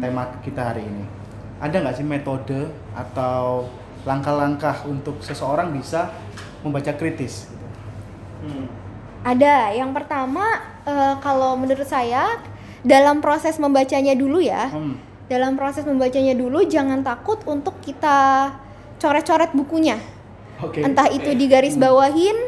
tema 0.00 0.28
kita 0.44 0.72
hari 0.72 0.84
ini. 0.84 1.04
Ada 1.60 1.80
nggak 1.80 1.96
sih 1.96 2.06
metode 2.06 2.68
atau 2.92 3.68
langkah-langkah 4.04 4.84
untuk 4.84 5.20
seseorang 5.24 5.72
bisa 5.72 6.12
membaca 6.60 6.92
kritis? 6.92 7.48
Gitu? 7.48 7.66
Hmm. 8.48 8.66
Ada. 9.24 9.72
Yang 9.76 9.90
pertama, 9.96 10.44
eh, 10.84 11.14
kalau 11.24 11.56
menurut 11.56 11.88
saya 11.88 12.40
dalam 12.84 13.24
proses 13.24 13.56
membacanya 13.56 14.12
dulu 14.12 14.40
ya. 14.44 14.68
Hmm. 14.70 14.96
Dalam 15.28 15.60
proses 15.60 15.84
membacanya 15.84 16.32
dulu 16.32 16.64
jangan 16.64 17.04
takut 17.04 17.36
untuk 17.44 17.76
kita 17.84 18.48
coret-coret 18.96 19.52
bukunya. 19.52 20.00
Oke. 20.64 20.80
Entah 20.80 21.12
itu 21.12 21.36
digaris 21.36 21.76
bawahin 21.76 22.47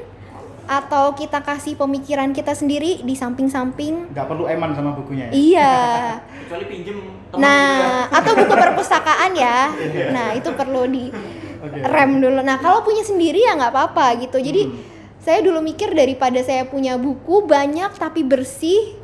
atau 0.70 1.10
kita 1.18 1.42
kasih 1.42 1.74
pemikiran 1.74 2.30
kita 2.30 2.54
sendiri 2.54 3.02
di 3.02 3.18
samping-samping. 3.18 4.14
Nggak 4.14 4.26
perlu 4.30 4.46
eman 4.46 4.70
sama 4.70 4.94
bukunya 4.94 5.26
ya. 5.26 5.32
Iya. 5.34 5.74
Kecuali 6.46 6.64
pinjem 6.70 6.96
teman 7.26 7.42
Nah, 7.42 8.06
atau 8.22 8.38
buku 8.38 8.54
perpustakaan 8.54 9.34
ya. 9.34 9.74
Nah, 10.14 10.30
itu 10.38 10.54
perlu 10.54 10.86
di 10.86 11.10
Oke. 11.10 11.74
rem 11.82 12.22
dulu. 12.22 12.38
Nah, 12.46 12.62
kalau 12.62 12.86
punya 12.86 13.02
sendiri 13.02 13.42
ya 13.42 13.58
nggak 13.58 13.74
apa-apa 13.74 14.22
gitu. 14.22 14.38
Jadi 14.38 14.70
Hmm. 14.70 14.78
saya 15.18 15.42
dulu 15.42 15.58
mikir 15.58 15.90
daripada 15.90 16.38
saya 16.46 16.62
punya 16.62 16.94
buku 16.94 17.50
banyak 17.50 17.90
tapi 17.98 18.22
bersih, 18.22 18.94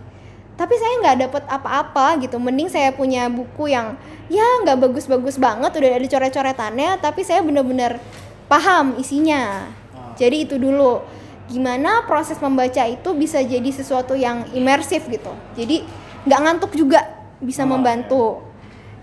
tapi 0.54 0.78
saya 0.78 1.02
nggak 1.02 1.16
dapet 1.26 1.44
apa-apa 1.50 2.22
gitu. 2.22 2.38
Mending 2.38 2.70
saya 2.70 2.94
punya 2.94 3.26
buku 3.26 3.74
yang 3.74 3.98
ya 4.30 4.62
nggak 4.62 4.86
bagus-bagus 4.86 5.34
banget, 5.42 5.74
udah 5.74 5.90
ada 5.98 6.06
coret-coretannya, 6.06 6.90
tapi 7.02 7.26
saya 7.26 7.42
bener-bener 7.42 7.98
paham 8.46 8.94
isinya. 9.02 9.66
Ah. 9.98 10.14
Jadi 10.14 10.46
itu 10.46 10.62
dulu. 10.62 11.15
Gimana 11.46 12.02
proses 12.10 12.38
membaca 12.42 12.82
itu 12.86 13.10
bisa 13.14 13.38
jadi 13.38 13.70
sesuatu 13.70 14.18
yang 14.18 14.46
imersif 14.50 15.06
gitu. 15.06 15.30
Jadi 15.54 15.86
nggak 16.26 16.40
ngantuk 16.42 16.72
juga, 16.74 17.06
bisa 17.38 17.62
Oh, 17.62 17.70
membantu. 17.70 18.24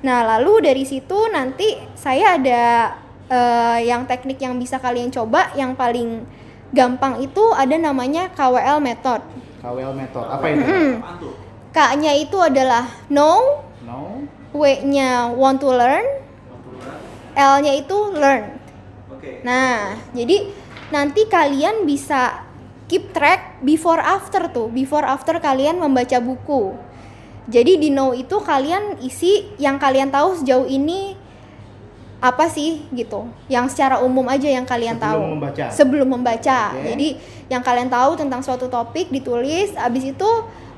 Nah, 0.03 0.27
lalu 0.35 0.67
dari 0.67 0.83
situ 0.83 1.15
nanti 1.31 1.79
saya 1.95 2.35
ada 2.35 2.63
eh, 3.31 3.87
yang 3.87 4.03
teknik 4.03 4.35
yang 4.43 4.59
bisa 4.59 4.75
kalian 4.83 5.07
coba, 5.07 5.55
yang 5.55 5.73
paling 5.79 6.27
gampang 6.75 7.23
itu 7.23 7.53
ada 7.55 7.79
namanya 7.79 8.27
KWL 8.35 8.83
method. 8.83 9.23
KWL 9.63 9.95
method. 9.95 10.25
Apa 10.27 10.45
itu? 10.51 10.63
Tuh? 11.23 11.33
K-nya 11.73 12.13
itu 12.19 12.37
adalah 12.37 12.85
know, 13.09 13.63
No. 13.81 14.21
W-nya 14.53 15.33
want 15.33 15.57
to 15.57 15.73
learn, 15.73 16.05
L-nya 17.33 17.73
itu 17.73 17.97
learn. 18.13 18.61
Oke. 19.09 19.41
Nah, 19.41 19.97
jadi 20.13 20.53
nanti 20.93 21.25
kalian 21.25 21.89
bisa 21.89 22.45
keep 22.85 23.09
track 23.09 23.65
before 23.65 23.97
after 23.97 24.45
tuh, 24.53 24.69
before 24.69 25.01
after 25.01 25.41
kalian 25.41 25.81
membaca 25.81 26.21
buku. 26.21 26.77
Jadi 27.49 27.81
di 27.81 27.89
know 27.89 28.13
itu 28.13 28.37
kalian 28.37 29.01
isi 29.01 29.49
yang 29.57 29.81
kalian 29.81 30.13
tahu 30.13 30.37
sejauh 30.37 30.69
ini 30.69 31.17
apa 32.23 32.47
sih 32.47 32.85
gitu. 32.93 33.27
Yang 33.49 33.75
secara 33.75 33.99
umum 33.99 34.23
aja 34.29 34.47
yang 34.47 34.63
kalian 34.63 34.95
Sebelum 34.95 35.09
tahu. 35.11 35.33
membaca. 35.33 35.65
Sebelum 35.73 36.07
membaca. 36.07 36.59
Oke. 36.71 36.85
Jadi 36.93 37.07
yang 37.49 37.63
kalian 37.65 37.89
tahu 37.91 38.11
tentang 38.15 38.39
suatu 38.45 38.69
topik 38.69 39.09
ditulis, 39.11 39.75
abis 39.75 40.13
itu 40.13 40.29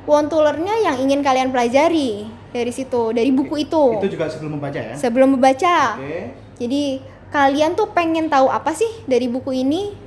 want 0.10 0.32
to 0.32 0.42
learn-nya 0.42 0.74
yang 0.90 0.96
ingin 0.98 1.22
kalian 1.22 1.54
pelajari 1.54 2.26
dari 2.50 2.72
situ, 2.74 3.14
dari 3.14 3.30
buku 3.30 3.68
itu. 3.68 4.00
Itu 4.02 4.10
juga 4.10 4.26
sebelum 4.32 4.58
membaca 4.58 4.80
ya? 4.80 4.96
Sebelum 4.98 5.38
membaca. 5.38 6.02
Oke. 6.02 6.34
Jadi 6.58 6.84
kalian 7.30 7.76
tuh 7.78 7.92
pengen 7.94 8.32
tahu 8.32 8.48
apa 8.50 8.72
sih 8.74 8.90
dari 9.06 9.28
buku 9.30 9.54
ini? 9.54 10.05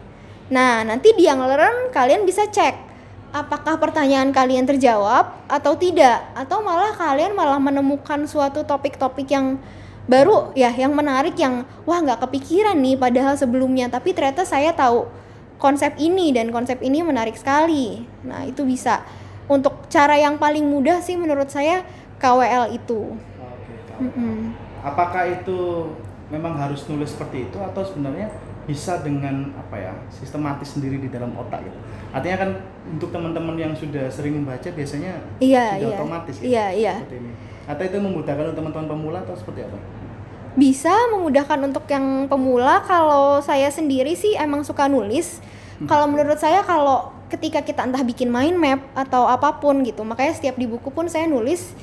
Nah, 0.48 0.80
nanti 0.84 1.12
di 1.12 1.28
yang 1.28 1.44
learn 1.44 1.92
kalian 1.92 2.24
bisa 2.24 2.48
cek 2.48 2.88
apakah 3.28 3.76
pertanyaan 3.76 4.32
kalian 4.32 4.64
terjawab 4.64 5.36
atau 5.44 5.76
tidak 5.76 6.32
atau 6.32 6.64
malah 6.64 6.96
kalian 6.96 7.36
malah 7.36 7.60
menemukan 7.60 8.24
suatu 8.24 8.64
topik-topik 8.64 9.28
yang 9.28 9.60
baru 10.08 10.56
ya 10.56 10.72
yang 10.72 10.96
menarik 10.96 11.36
yang 11.36 11.68
wah 11.84 12.00
nggak 12.00 12.24
kepikiran 12.24 12.80
nih 12.80 12.96
padahal 12.96 13.36
sebelumnya 13.36 13.92
tapi 13.92 14.16
ternyata 14.16 14.48
saya 14.48 14.72
tahu 14.72 15.04
konsep 15.60 16.00
ini 16.00 16.32
dan 16.32 16.48
konsep 16.54 16.80
ini 16.80 17.04
menarik 17.04 17.36
sekali. 17.36 18.06
Nah, 18.24 18.46
itu 18.46 18.64
bisa 18.64 19.04
untuk 19.50 19.90
cara 19.90 20.16
yang 20.16 20.38
paling 20.38 20.64
mudah 20.64 21.02
sih 21.02 21.18
menurut 21.18 21.50
saya 21.50 21.82
KWL 22.22 22.72
itu. 22.72 23.18
Oke. 23.18 23.74
Mm-mm. 24.08 24.54
Apakah 24.86 25.26
itu 25.26 25.92
memang 26.30 26.54
harus 26.56 26.86
nulis 26.86 27.10
seperti 27.10 27.50
itu 27.50 27.58
atau 27.58 27.82
sebenarnya 27.82 28.30
bisa 28.68 29.00
dengan 29.00 29.56
apa 29.56 29.80
ya 29.80 29.92
sistematis 30.12 30.76
sendiri 30.76 31.00
di 31.00 31.08
dalam 31.08 31.32
otak 31.32 31.64
gitu? 31.64 31.78
Artinya 32.12 32.36
kan 32.36 32.50
untuk 32.84 33.08
teman-teman 33.08 33.56
yang 33.56 33.72
sudah 33.72 34.12
sering 34.12 34.44
membaca 34.44 34.68
biasanya 34.68 35.16
Iya, 35.40 35.80
sudah 35.80 35.88
iya. 35.88 35.96
otomatis 35.96 36.36
ya. 36.38 36.44
Iya, 36.44 36.66
iya. 36.76 36.94
Seperti 37.00 37.16
ini. 37.24 37.30
Atau 37.64 37.82
itu 37.88 37.96
memudahkan 37.96 38.44
untuk 38.52 38.56
teman-teman 38.60 38.86
pemula 38.92 39.18
atau 39.24 39.34
seperti 39.34 39.64
apa? 39.64 39.78
bisa 40.58 40.90
memudahkan 41.14 41.70
untuk 41.70 41.86
yang 41.86 42.26
pemula 42.26 42.82
kalau 42.82 43.38
saya 43.38 43.70
sendiri 43.70 44.18
sih 44.18 44.34
emang 44.34 44.66
suka 44.66 44.90
nulis 44.90 45.38
kalau 45.86 46.10
menurut 46.10 46.34
saya 46.34 46.66
kalau 46.66 47.14
ketika 47.30 47.62
kita 47.62 47.86
entah 47.86 48.02
bikin 48.02 48.26
mind 48.26 48.58
map 48.58 48.82
atau 48.98 49.30
apa 49.30 49.62
pun 49.62 49.86
gitu 49.86 50.02
makanya 50.02 50.34
setiap 50.34 50.58
di 50.58 50.66
buku 50.66 50.90
pun 50.90 51.06
saya 51.06 51.30
nulis 51.30 51.76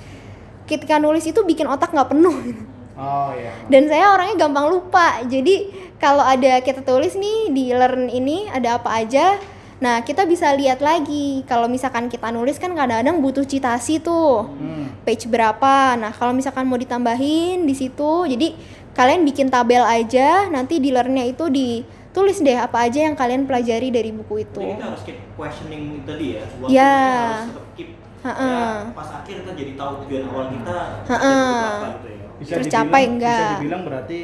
ketika 0.67 0.99
nulis 0.99 1.23
itu 1.23 1.39
bikin 1.47 1.71
otak 1.71 1.95
nggak 1.95 2.12
penuh 2.12 2.36
Oh 2.95 3.31
iya. 3.31 3.51
dan 3.67 3.86
saya 3.86 4.10
orangnya 4.10 4.39
gampang 4.39 4.67
lupa 4.67 5.19
jadi 5.21 5.67
kalau 5.95 6.21
ada 6.21 6.60
kita 6.60 6.79
tulis 6.79 7.13
nih 7.13 7.49
di 7.49 7.65
learn 7.69 8.08
ini 8.08 8.47
ada 8.47 8.77
apa 8.77 8.88
aja 8.95 9.36
nah 9.75 9.99
kita 9.99 10.23
bisa 10.23 10.51
lihat 10.51 10.79
lagi 10.79 11.43
kalau 11.43 11.67
misalkan 11.67 12.08
kita 12.08 12.31
nulis 12.31 12.55
kan 12.55 12.71
kadang-kadang 12.71 13.19
butuh 13.19 13.43
citasi 13.43 13.99
tuh 13.99 14.47
Hmm. 14.47 14.88
page 15.03 15.27
berapa. 15.27 15.93
Nah, 15.93 16.10
kalau 16.10 16.31
misalkan 16.31 16.63
mau 16.63 16.75
ditambahin 16.75 17.62
di 17.62 17.75
situ, 17.75 18.25
jadi 18.25 18.55
kalian 18.91 19.21
bikin 19.21 19.47
tabel 19.47 19.84
aja, 19.84 20.47
nanti 20.47 20.79
di 20.79 20.89
learn-nya 20.89 21.27
itu 21.27 21.45
ditulis 21.45 22.39
deh 22.39 22.55
apa 22.55 22.89
aja 22.89 23.05
yang 23.05 23.13
kalian 23.13 23.43
pelajari 23.43 23.91
dari 23.91 24.10
buku 24.10 24.41
itu. 24.41 24.63
Jadi 24.63 24.73
kita 24.73 24.88
harus 24.88 25.03
keep 25.03 25.19
questioning 25.36 25.84
tadi 26.01 26.25
ya. 26.34 26.43
Waktu 26.58 26.71
Ya. 26.71 26.89
harus 26.89 27.45
tetap 27.51 27.65
keep. 27.75 27.89
Ha-ha. 28.23 28.41
Ya, 28.41 28.65
pas 28.89 29.10
akhir 29.13 29.36
kita 29.43 29.51
jadi 29.53 29.71
tahu 29.75 29.91
tujuan 30.01 30.23
awal 30.25 30.45
kita. 30.49 30.77
Gitu 31.05 32.10
ya. 32.10 32.24
Bisa 32.36 32.60
Tercapai 32.60 33.08
dibilang, 33.08 33.13
enggak? 33.15 33.39
Bisa 33.39 33.56
dibilang 33.58 33.82
berarti 33.84 34.19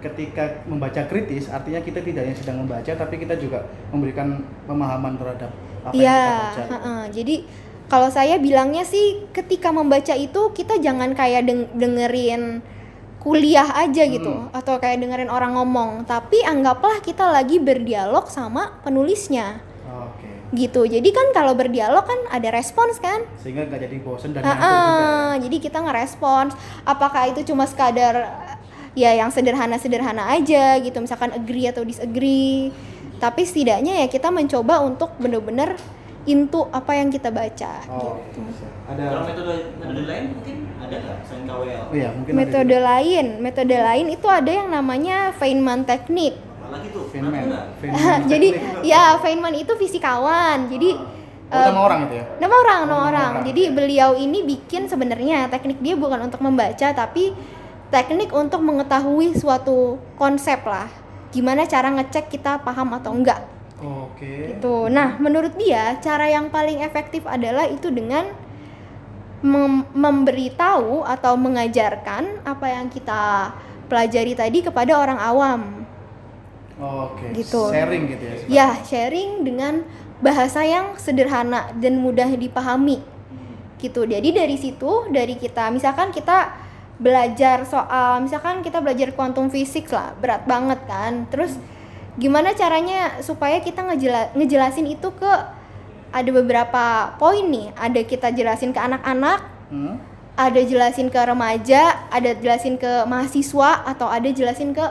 ketika 0.00 0.44
membaca 0.64 1.02
kritis 1.04 1.44
artinya 1.46 1.76
kita 1.78 2.00
tidak 2.00 2.24
hanya 2.24 2.32
sedang 2.32 2.56
membaca 2.58 2.88
tapi 2.88 3.14
kita 3.16 3.36
juga 3.36 3.60
memberikan 3.90 4.32
pemahaman 4.64 5.12
terhadap 5.14 5.52
apa 5.82 5.92
yang 5.92 6.00
Iya, 6.00 6.16
kita 6.16 6.32
baca. 6.32 6.62
ha-ha. 6.72 6.94
jadi 7.12 7.34
kalau 7.84 8.08
saya 8.08 8.40
bilangnya 8.40 8.80
sih 8.80 9.04
ketika 9.28 9.68
membaca 9.68 10.14
itu 10.14 10.40
kita 10.50 10.80
jangan 10.80 11.12
kayak 11.12 11.44
deng- 11.44 11.68
dengerin 11.74 12.64
kuliah 13.20 13.68
aja 13.76 14.08
gitu 14.08 14.32
Hmm. 14.32 14.48
atau 14.50 14.80
kayak 14.80 14.96
dengerin 14.96 15.28
orang 15.28 15.52
ngomong, 15.52 16.08
tapi 16.08 16.40
anggaplah 16.40 17.04
kita 17.04 17.28
lagi 17.28 17.60
berdialog 17.60 18.24
sama 18.24 18.80
penulisnya. 18.80 19.60
Gitu. 20.50 20.82
Jadi 20.82 21.08
kan 21.10 21.30
kalau 21.30 21.54
berdialog 21.54 22.02
kan 22.02 22.18
ada 22.26 22.50
respons 22.50 22.98
kan? 22.98 23.22
Sehingga 23.38 23.66
nggak 23.66 23.80
jadi 23.86 23.96
bosan 24.02 24.34
dan 24.34 24.42
ya. 24.42 24.52
ah, 24.52 25.32
jadi 25.38 25.56
kita 25.58 25.78
ngerespons 25.78 26.52
apakah 26.82 27.30
itu 27.30 27.46
cuma 27.46 27.64
sekadar 27.64 28.26
ya 28.92 29.14
yang 29.14 29.30
sederhana-sederhana 29.30 30.34
aja 30.34 30.74
gitu 30.76 30.98
misalkan 30.98 31.30
agree 31.30 31.70
atau 31.70 31.86
disagree 31.86 32.74
tapi 33.16 33.46
setidaknya 33.46 34.02
ya 34.02 34.06
kita 34.10 34.34
mencoba 34.34 34.82
untuk 34.82 35.14
bener-bener 35.14 35.78
into 36.26 36.66
apa 36.68 36.98
yang 36.98 37.06
kita 37.08 37.30
baca 37.30 37.86
Oh, 37.86 38.18
gitu. 38.26 38.42
Kalau 38.90 38.98
Ada 38.98 39.22
metode 39.22 39.54
metode 39.78 40.02
lain 40.02 40.24
mungkin 40.34 40.56
ada 40.82 40.96
nggak 40.98 41.18
selain 41.22 41.44
KWL? 41.46 41.82
Oh 41.86 41.94
iya, 41.94 42.08
mungkin 42.10 42.32
metode 42.34 42.74
ada. 42.74 42.86
lain 42.90 43.26
metode 43.38 43.76
lain 43.78 44.06
itu 44.10 44.26
ada 44.26 44.50
yang 44.50 44.68
namanya 44.68 45.16
Feynman 45.38 45.86
technique 45.86 46.34
Apalagi 46.70 46.88
tuh? 46.94 47.04
Feynman. 47.10 47.50
Jadi 48.30 48.48
ya 48.86 49.18
Feynman 49.18 49.54
itu 49.58 49.74
fisikawan 49.74 50.70
jadi 50.70 50.94
Oh, 51.50 51.58
eh, 51.58 51.66
nama 51.66 51.82
orang 51.82 52.00
itu 52.06 52.14
ya? 52.14 52.24
Nama 52.38 52.54
orang, 52.54 52.78
Oh, 52.78 52.86
nama 52.86 52.94
nama 52.94 53.08
orang. 53.10 53.30
orang. 53.34 53.46
Jadi 53.50 53.62
beliau 53.74 54.10
ini 54.14 54.46
bikin 54.46 54.86
sebenarnya 54.86 55.50
teknik 55.50 55.82
dia 55.82 55.98
bukan 55.98 56.30
untuk 56.30 56.38
membaca 56.46 56.94
tapi 56.94 57.34
teknik 57.90 58.30
untuk 58.30 58.62
mengetahui 58.62 59.34
suatu 59.34 59.98
konsep 60.14 60.62
lah. 60.62 60.86
Gimana 61.34 61.66
cara 61.66 61.90
ngecek 61.90 62.30
kita 62.30 62.62
paham 62.62 62.94
atau 62.94 63.10
enggak 63.10 63.42
Oke. 63.82 64.54
gitu. 64.54 64.86
Nah, 64.94 65.18
menurut 65.18 65.58
dia 65.58 65.98
cara 65.98 66.30
yang 66.30 66.54
paling 66.54 66.86
efektif 66.86 67.26
adalah 67.26 67.66
itu 67.66 67.90
dengan 67.90 68.30
mem- 69.42 69.90
memberitahu 69.90 71.02
atau 71.02 71.34
mengajarkan 71.34 72.46
apa 72.46 72.66
yang 72.70 72.86
kita 72.86 73.50
pelajari 73.90 74.38
tadi 74.38 74.62
kepada 74.62 74.94
orang 74.94 75.18
awam. 75.18 75.79
Oke. 76.80 77.36
Gitu. 77.36 77.62
Sharing 77.68 78.02
gitu 78.08 78.24
ya. 78.24 78.34
Ya, 78.48 78.68
sharing 78.88 79.44
dengan 79.44 79.84
bahasa 80.24 80.64
yang 80.64 80.96
sederhana 80.96 81.72
dan 81.76 82.00
mudah 82.00 82.28
dipahami. 82.32 83.04
Gitu. 83.76 84.04
Jadi 84.04 84.28
dari 84.32 84.56
situ, 84.56 85.08
dari 85.12 85.36
kita, 85.36 85.68
misalkan 85.68 86.12
kita 86.12 86.56
belajar 87.00 87.64
soal, 87.64 88.20
misalkan 88.20 88.60
kita 88.60 88.80
belajar 88.84 89.12
quantum 89.16 89.48
physics 89.48 89.92
lah, 89.92 90.12
berat 90.20 90.44
banget 90.44 90.80
kan. 90.84 91.24
Terus 91.32 91.56
gimana 92.20 92.52
caranya 92.52 93.24
supaya 93.24 93.60
kita 93.64 93.80
ngejela- 93.84 94.32
ngejelasin 94.36 94.84
itu 94.84 95.08
ke 95.16 95.32
ada 96.10 96.30
beberapa 96.34 97.16
poin 97.16 97.48
nih. 97.48 97.72
Ada 97.72 98.00
kita 98.04 98.28
jelasin 98.36 98.76
ke 98.76 98.80
anak-anak, 98.80 99.40
Hmm? 99.70 99.96
ada 100.36 100.60
jelasin 100.60 101.08
ke 101.08 101.20
remaja, 101.22 102.08
ada 102.10 102.34
jelasin 102.36 102.76
ke 102.76 103.06
mahasiswa 103.06 103.86
atau 103.86 104.10
ada 104.10 104.28
jelasin 104.28 104.74
ke 104.74 104.82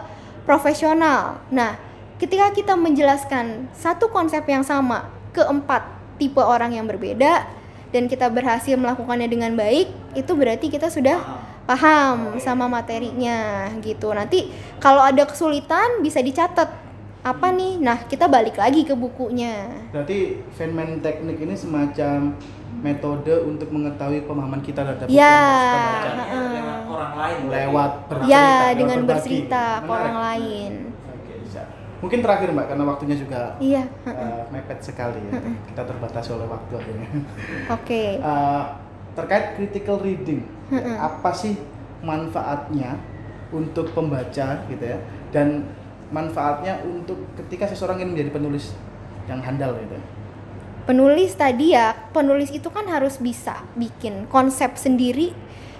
profesional. 0.44 1.42
Nah, 1.50 1.76
ketika 2.20 2.52
kita 2.52 2.74
menjelaskan 2.76 3.72
satu 3.76 4.12
konsep 4.12 4.44
yang 4.48 4.64
sama 4.64 5.08
ke 5.32 5.44
empat 5.44 5.86
tipe 6.20 6.40
orang 6.44 6.76
yang 6.76 6.86
berbeda 6.86 7.48
dan 7.90 8.06
kita 8.06 8.28
berhasil 8.30 8.76
melakukannya 8.76 9.28
dengan 9.32 9.56
baik, 9.56 9.90
itu 10.14 10.32
berarti 10.36 10.68
kita 10.70 10.92
sudah 10.92 11.18
paham 11.66 12.38
sama 12.42 12.68
materinya 12.68 13.70
gitu. 13.82 14.12
Nanti 14.12 14.52
kalau 14.84 15.02
ada 15.02 15.26
kesulitan 15.26 16.04
bisa 16.04 16.20
dicatat 16.22 16.90
apa 17.20 17.52
nih 17.52 17.84
nah 17.84 18.00
kita 18.08 18.32
balik 18.32 18.56
lagi 18.56 18.88
ke 18.88 18.96
bukunya 18.96 19.68
Berarti 19.92 20.40
Feynman 20.56 21.04
teknik 21.04 21.44
ini 21.44 21.52
semacam 21.52 22.32
metode 22.80 23.44
untuk 23.44 23.68
mengetahui 23.76 24.24
pemahaman 24.24 24.64
kita 24.64 24.88
terhadap 24.88 25.08
Ya, 25.12 25.28
yang 25.28 25.60
kita 25.60 25.80
baca. 25.84 26.12
Lewat 26.56 26.79
orang 27.00 27.16
lain 27.16 27.38
lewat 27.48 27.92
bercerita, 28.12 28.36
ya 28.36 28.50
dengan 28.76 29.00
berbagi. 29.00 29.10
bercerita 29.16 29.64
ke 29.80 29.92
orang 29.92 30.18
lain 30.20 30.72
Oke, 31.08 31.34
bisa. 31.48 31.62
Mungkin 32.00 32.20
terakhir 32.24 32.48
Mbak 32.52 32.66
karena 32.72 32.84
waktunya 32.88 33.16
juga 33.16 33.42
iya 33.64 33.84
uh, 34.08 34.44
mepet 34.52 34.80
sekali 34.84 35.20
ya. 35.32 35.32
Kita 35.72 35.82
terbatas 35.88 36.26
oleh 36.32 36.48
waktu 36.48 36.74
akhirnya. 36.76 37.10
oke 37.80 38.04
Uh, 38.20 38.64
terkait 39.18 39.58
critical 39.58 40.00
reading, 40.00 40.48
apa 40.96 41.32
sih 41.36 41.60
manfaatnya 42.00 42.96
untuk 43.52 43.92
pembaca 43.92 44.64
gitu 44.70 44.84
ya? 44.84 44.96
Dan 45.34 45.68
manfaatnya 46.10 46.80
untuk 46.88 47.20
ketika 47.36 47.68
seseorang 47.68 48.00
ingin 48.02 48.16
menjadi 48.16 48.32
penulis 48.38 48.74
yang 49.30 49.44
handal 49.46 49.78
gitu. 49.78 49.98
penulis 50.90 51.38
tadi 51.38 51.78
ya 51.78 51.94
penulis 52.10 52.50
itu 52.50 52.66
kan 52.74 52.90
harus 52.90 53.22
bisa 53.22 53.62
bikin 53.78 54.26
konsep 54.26 54.74
sendiri 54.74 55.38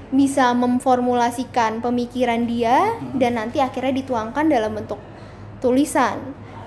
bisa 0.10 0.50
memformulasikan 0.58 1.86
pemikiran 1.86 2.50
dia 2.50 2.98
dan 3.14 3.38
nanti 3.38 3.62
akhirnya 3.62 3.94
dituangkan 4.02 4.50
dalam 4.50 4.74
bentuk 4.74 4.98
tulisan. 5.62 6.18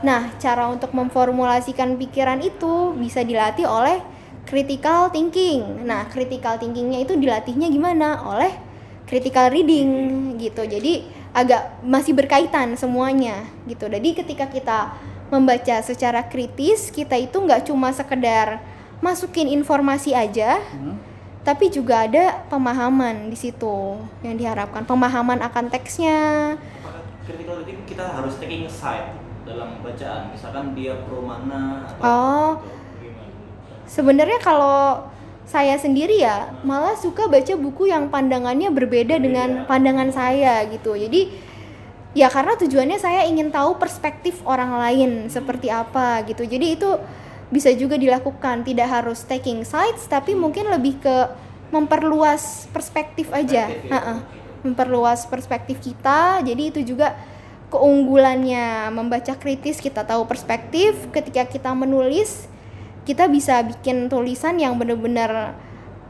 Nah 0.07 0.35
cara 0.39 0.71
untuk 0.71 0.95
memformulasikan 0.95 1.99
pikiran 1.99 2.39
itu 2.43 2.95
bisa 2.95 3.27
dilatih 3.27 3.67
oleh 3.67 3.99
critical 4.47 5.11
thinking. 5.11 5.87
Nah 5.87 6.07
critical 6.11 6.59
thinkingnya 6.59 7.03
itu 7.03 7.19
dilatihnya 7.19 7.67
gimana? 7.71 8.23
Oleh 8.27 8.55
critical 9.07 9.51
reading 9.51 9.91
gitu. 10.39 10.63
Jadi 10.63 11.07
agak 11.35 11.83
masih 11.83 12.15
berkaitan 12.15 12.79
semuanya 12.79 13.47
gitu. 13.67 13.91
Jadi 13.91 14.15
ketika 14.15 14.47
kita 14.47 14.95
membaca 15.33 15.81
secara 15.81 16.29
kritis 16.29 16.93
kita 16.93 17.17
itu 17.17 17.41
nggak 17.41 17.67
cuma 17.67 17.91
sekedar 17.91 18.61
masukin 19.03 19.51
informasi 19.51 20.15
aja 20.15 20.61
Hmm? 20.61 21.12
Tapi 21.43 21.67
juga 21.75 22.07
ada 22.07 22.47
pemahaman 22.47 23.27
di 23.27 23.35
situ 23.35 23.99
yang 24.23 24.39
diharapkan 24.39 24.87
pemahaman 24.87 25.43
akan 25.43 25.67
teksnya. 25.75 26.55
Critical 27.27 27.63
reading 27.63 27.83
kita 27.87 28.03
harus 28.19 28.39
taking 28.39 28.67
side 28.71 29.15
dalam 29.43 29.83
bacaan? 29.83 30.31
Misalkan 30.31 30.75
dia 30.79 30.95
pro 31.07 31.23
mana 31.23 31.87
atau 31.87 32.03
Oh. 32.03 32.51
sebenarnya 33.87 34.39
kalau 34.39 35.07
saya 35.43 35.75
sendiri 35.77 36.23
ya 36.23 36.55
malah 36.63 36.95
suka 36.95 37.27
baca 37.27 37.53
buku 37.59 37.91
yang 37.91 38.09
pandangannya 38.09 38.71
berbeda. 38.71 39.19
dengan 39.19 39.67
pandangan 39.67 40.09
saya 40.15 40.63
gitu. 40.71 40.95
Jadi 40.95 41.29
ya 42.15 42.31
karena 42.31 42.55
tujuannya 42.57 42.99
saya 43.03 43.27
ingin 43.27 43.51
tahu 43.51 43.77
perspektif 43.83 44.41
orang 44.47 44.79
lain 44.79 45.11
seperti 45.27 45.69
apa 45.69 46.23
gitu. 46.25 46.47
Jadi 46.47 46.67
itu 46.79 46.91
bisa 47.53 47.69
juga 47.77 48.01
dilakukan 48.01 48.65
tidak 48.65 48.89
harus 48.89 49.29
taking 49.29 49.63
sides 49.63 50.09
tapi 50.09 50.33
mungkin 50.33 50.73
lebih 50.73 50.97
ke 51.05 51.17
memperluas 51.69 52.67
perspektif 52.73 53.29
aja. 53.29 53.69
Perspektif 53.69 53.93
oke. 53.93 54.41
memperluas 54.63 55.27
perspektif 55.27 55.77
kita 55.83 56.39
jadi 56.41 56.71
itu 56.71 56.81
juga 56.87 57.19
keunggulannya 57.69 58.95
membaca 58.95 59.37
kritis 59.37 59.81
kita 59.81 60.05
tahu 60.05 60.25
perspektif. 60.25 60.97
Ketika 61.13 61.45
kita 61.45 61.77
menulis 61.77 62.49
kita 63.03 63.27
bisa 63.27 63.61
bikin 63.67 64.07
tulisan 64.07 64.57
yang 64.63 64.79
benar-benar 64.79 65.59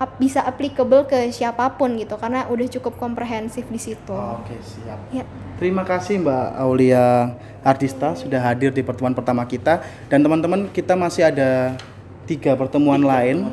ap- 0.03 0.19
bisa 0.19 0.43
applicable 0.43 1.07
ke 1.07 1.31
siapa 1.31 1.79
pun 1.79 1.95
gitu 1.95 2.19
karena 2.19 2.51
udah 2.51 2.67
cukup 2.79 2.99
komprehensif 2.99 3.63
di 3.71 3.79
situ. 3.79 4.11
Oke, 4.13 4.59
siap. 4.59 4.99
Ya. 5.15 5.23
Terima 5.63 5.87
kasih 5.87 6.19
Mbak 6.19 6.47
Aulia 6.59 7.39
Artista 7.63 8.19
sudah 8.19 8.43
hadir 8.43 8.75
di 8.75 8.83
pertemuan 8.83 9.15
pertama 9.15 9.47
kita 9.47 9.79
dan 10.11 10.19
teman-teman 10.19 10.67
kita 10.75 10.99
masih 10.99 11.31
ada 11.31 11.79
tiga 12.27 12.59
pertemuan 12.59 12.99
lain 12.99 13.47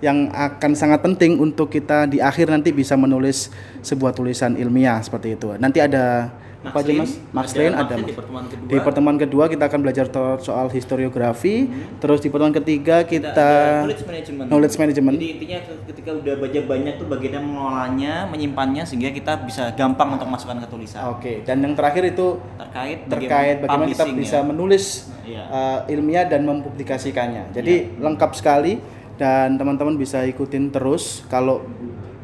yang 0.00 0.32
akan 0.32 0.72
sangat 0.72 1.04
penting 1.04 1.36
untuk 1.36 1.68
kita 1.68 2.08
di 2.08 2.22
akhir 2.22 2.48
nanti 2.48 2.72
bisa 2.72 2.96
menulis 2.96 3.52
sebuah 3.84 4.16
tulisan 4.16 4.56
ilmiah 4.56 4.96
seperti 5.02 5.36
itu. 5.36 5.52
Nanti 5.60 5.82
ada 5.82 6.32
apa 6.60 6.76
aja 6.84 6.92
Mas? 6.92 7.16
Max 7.32 7.56
ada. 7.56 7.94
Di 7.96 8.12
pertemuan 8.12 8.44
kedua 8.44 8.68
Di 8.68 8.78
pertemuan 8.84 9.16
kedua 9.16 9.44
kita 9.48 9.64
akan 9.64 9.80
belajar 9.80 10.06
soal 10.44 10.66
historiografi, 10.68 11.72
terus 11.96 12.20
di 12.20 12.28
pertemuan 12.28 12.52
ketiga 12.52 13.00
kita 13.08 13.32
kita 13.32 13.50
knowledge 13.80 14.04
management. 14.04 14.46
knowledge 14.52 14.76
management. 14.76 15.16
Jadi 15.16 15.28
intinya 15.32 15.58
ketika 15.88 16.10
udah 16.20 16.34
baca 16.36 16.60
banyak 16.68 16.94
tuh 17.00 17.06
bagaimana 17.08 17.40
mengelolanya, 17.40 18.14
menyimpannya 18.28 18.82
sehingga 18.84 19.08
kita 19.08 19.40
bisa 19.48 19.72
gampang 19.72 20.20
untuk 20.20 20.28
masukkan 20.28 20.60
ke 20.60 20.68
tulisan. 20.68 21.00
Oke, 21.16 21.32
dan 21.48 21.64
yang 21.64 21.72
terakhir 21.72 22.12
itu 22.12 22.36
Terkait 22.60 22.98
terkait 23.08 23.56
bagaimana 23.64 23.88
kita 23.88 24.04
publishing 24.04 24.20
bisa 24.20 24.38
ya. 24.38 24.44
menulis 24.44 24.84
Iya. 25.24 25.42
uh, 25.48 25.78
ilmiah 25.88 26.26
dan 26.28 26.44
mempublikasikannya. 26.44 27.56
Jadi 27.56 27.96
lengkap 27.96 28.30
sekali 28.36 28.76
dan 29.16 29.56
teman-teman 29.56 29.96
bisa 29.96 30.24
ikutin 30.28 30.72
terus 30.72 31.24
kalau 31.28 31.64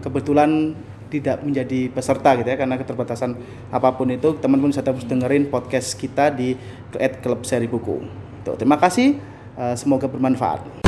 kebetulan 0.00 0.76
tidak 1.10 1.42
menjadi 1.42 1.90
peserta 1.90 2.34
gitu 2.38 2.48
ya 2.48 2.58
karena 2.58 2.74
keterbatasan 2.78 3.38
apa 3.70 3.94
pun 3.94 4.10
itu 4.10 4.34
teman-teman 4.38 4.74
bisa 4.74 4.82
terus 4.82 5.06
dengerin 5.06 5.50
podcast 5.50 5.94
kita 5.94 6.30
di 6.34 6.58
at 6.98 7.22
Klub 7.22 7.42
Seri 7.46 7.70
Buku. 7.70 8.02
Terima 8.46 8.78
kasih 8.78 9.18
uh, 9.58 9.74
semoga 9.74 10.06
bermanfaat. 10.06 10.85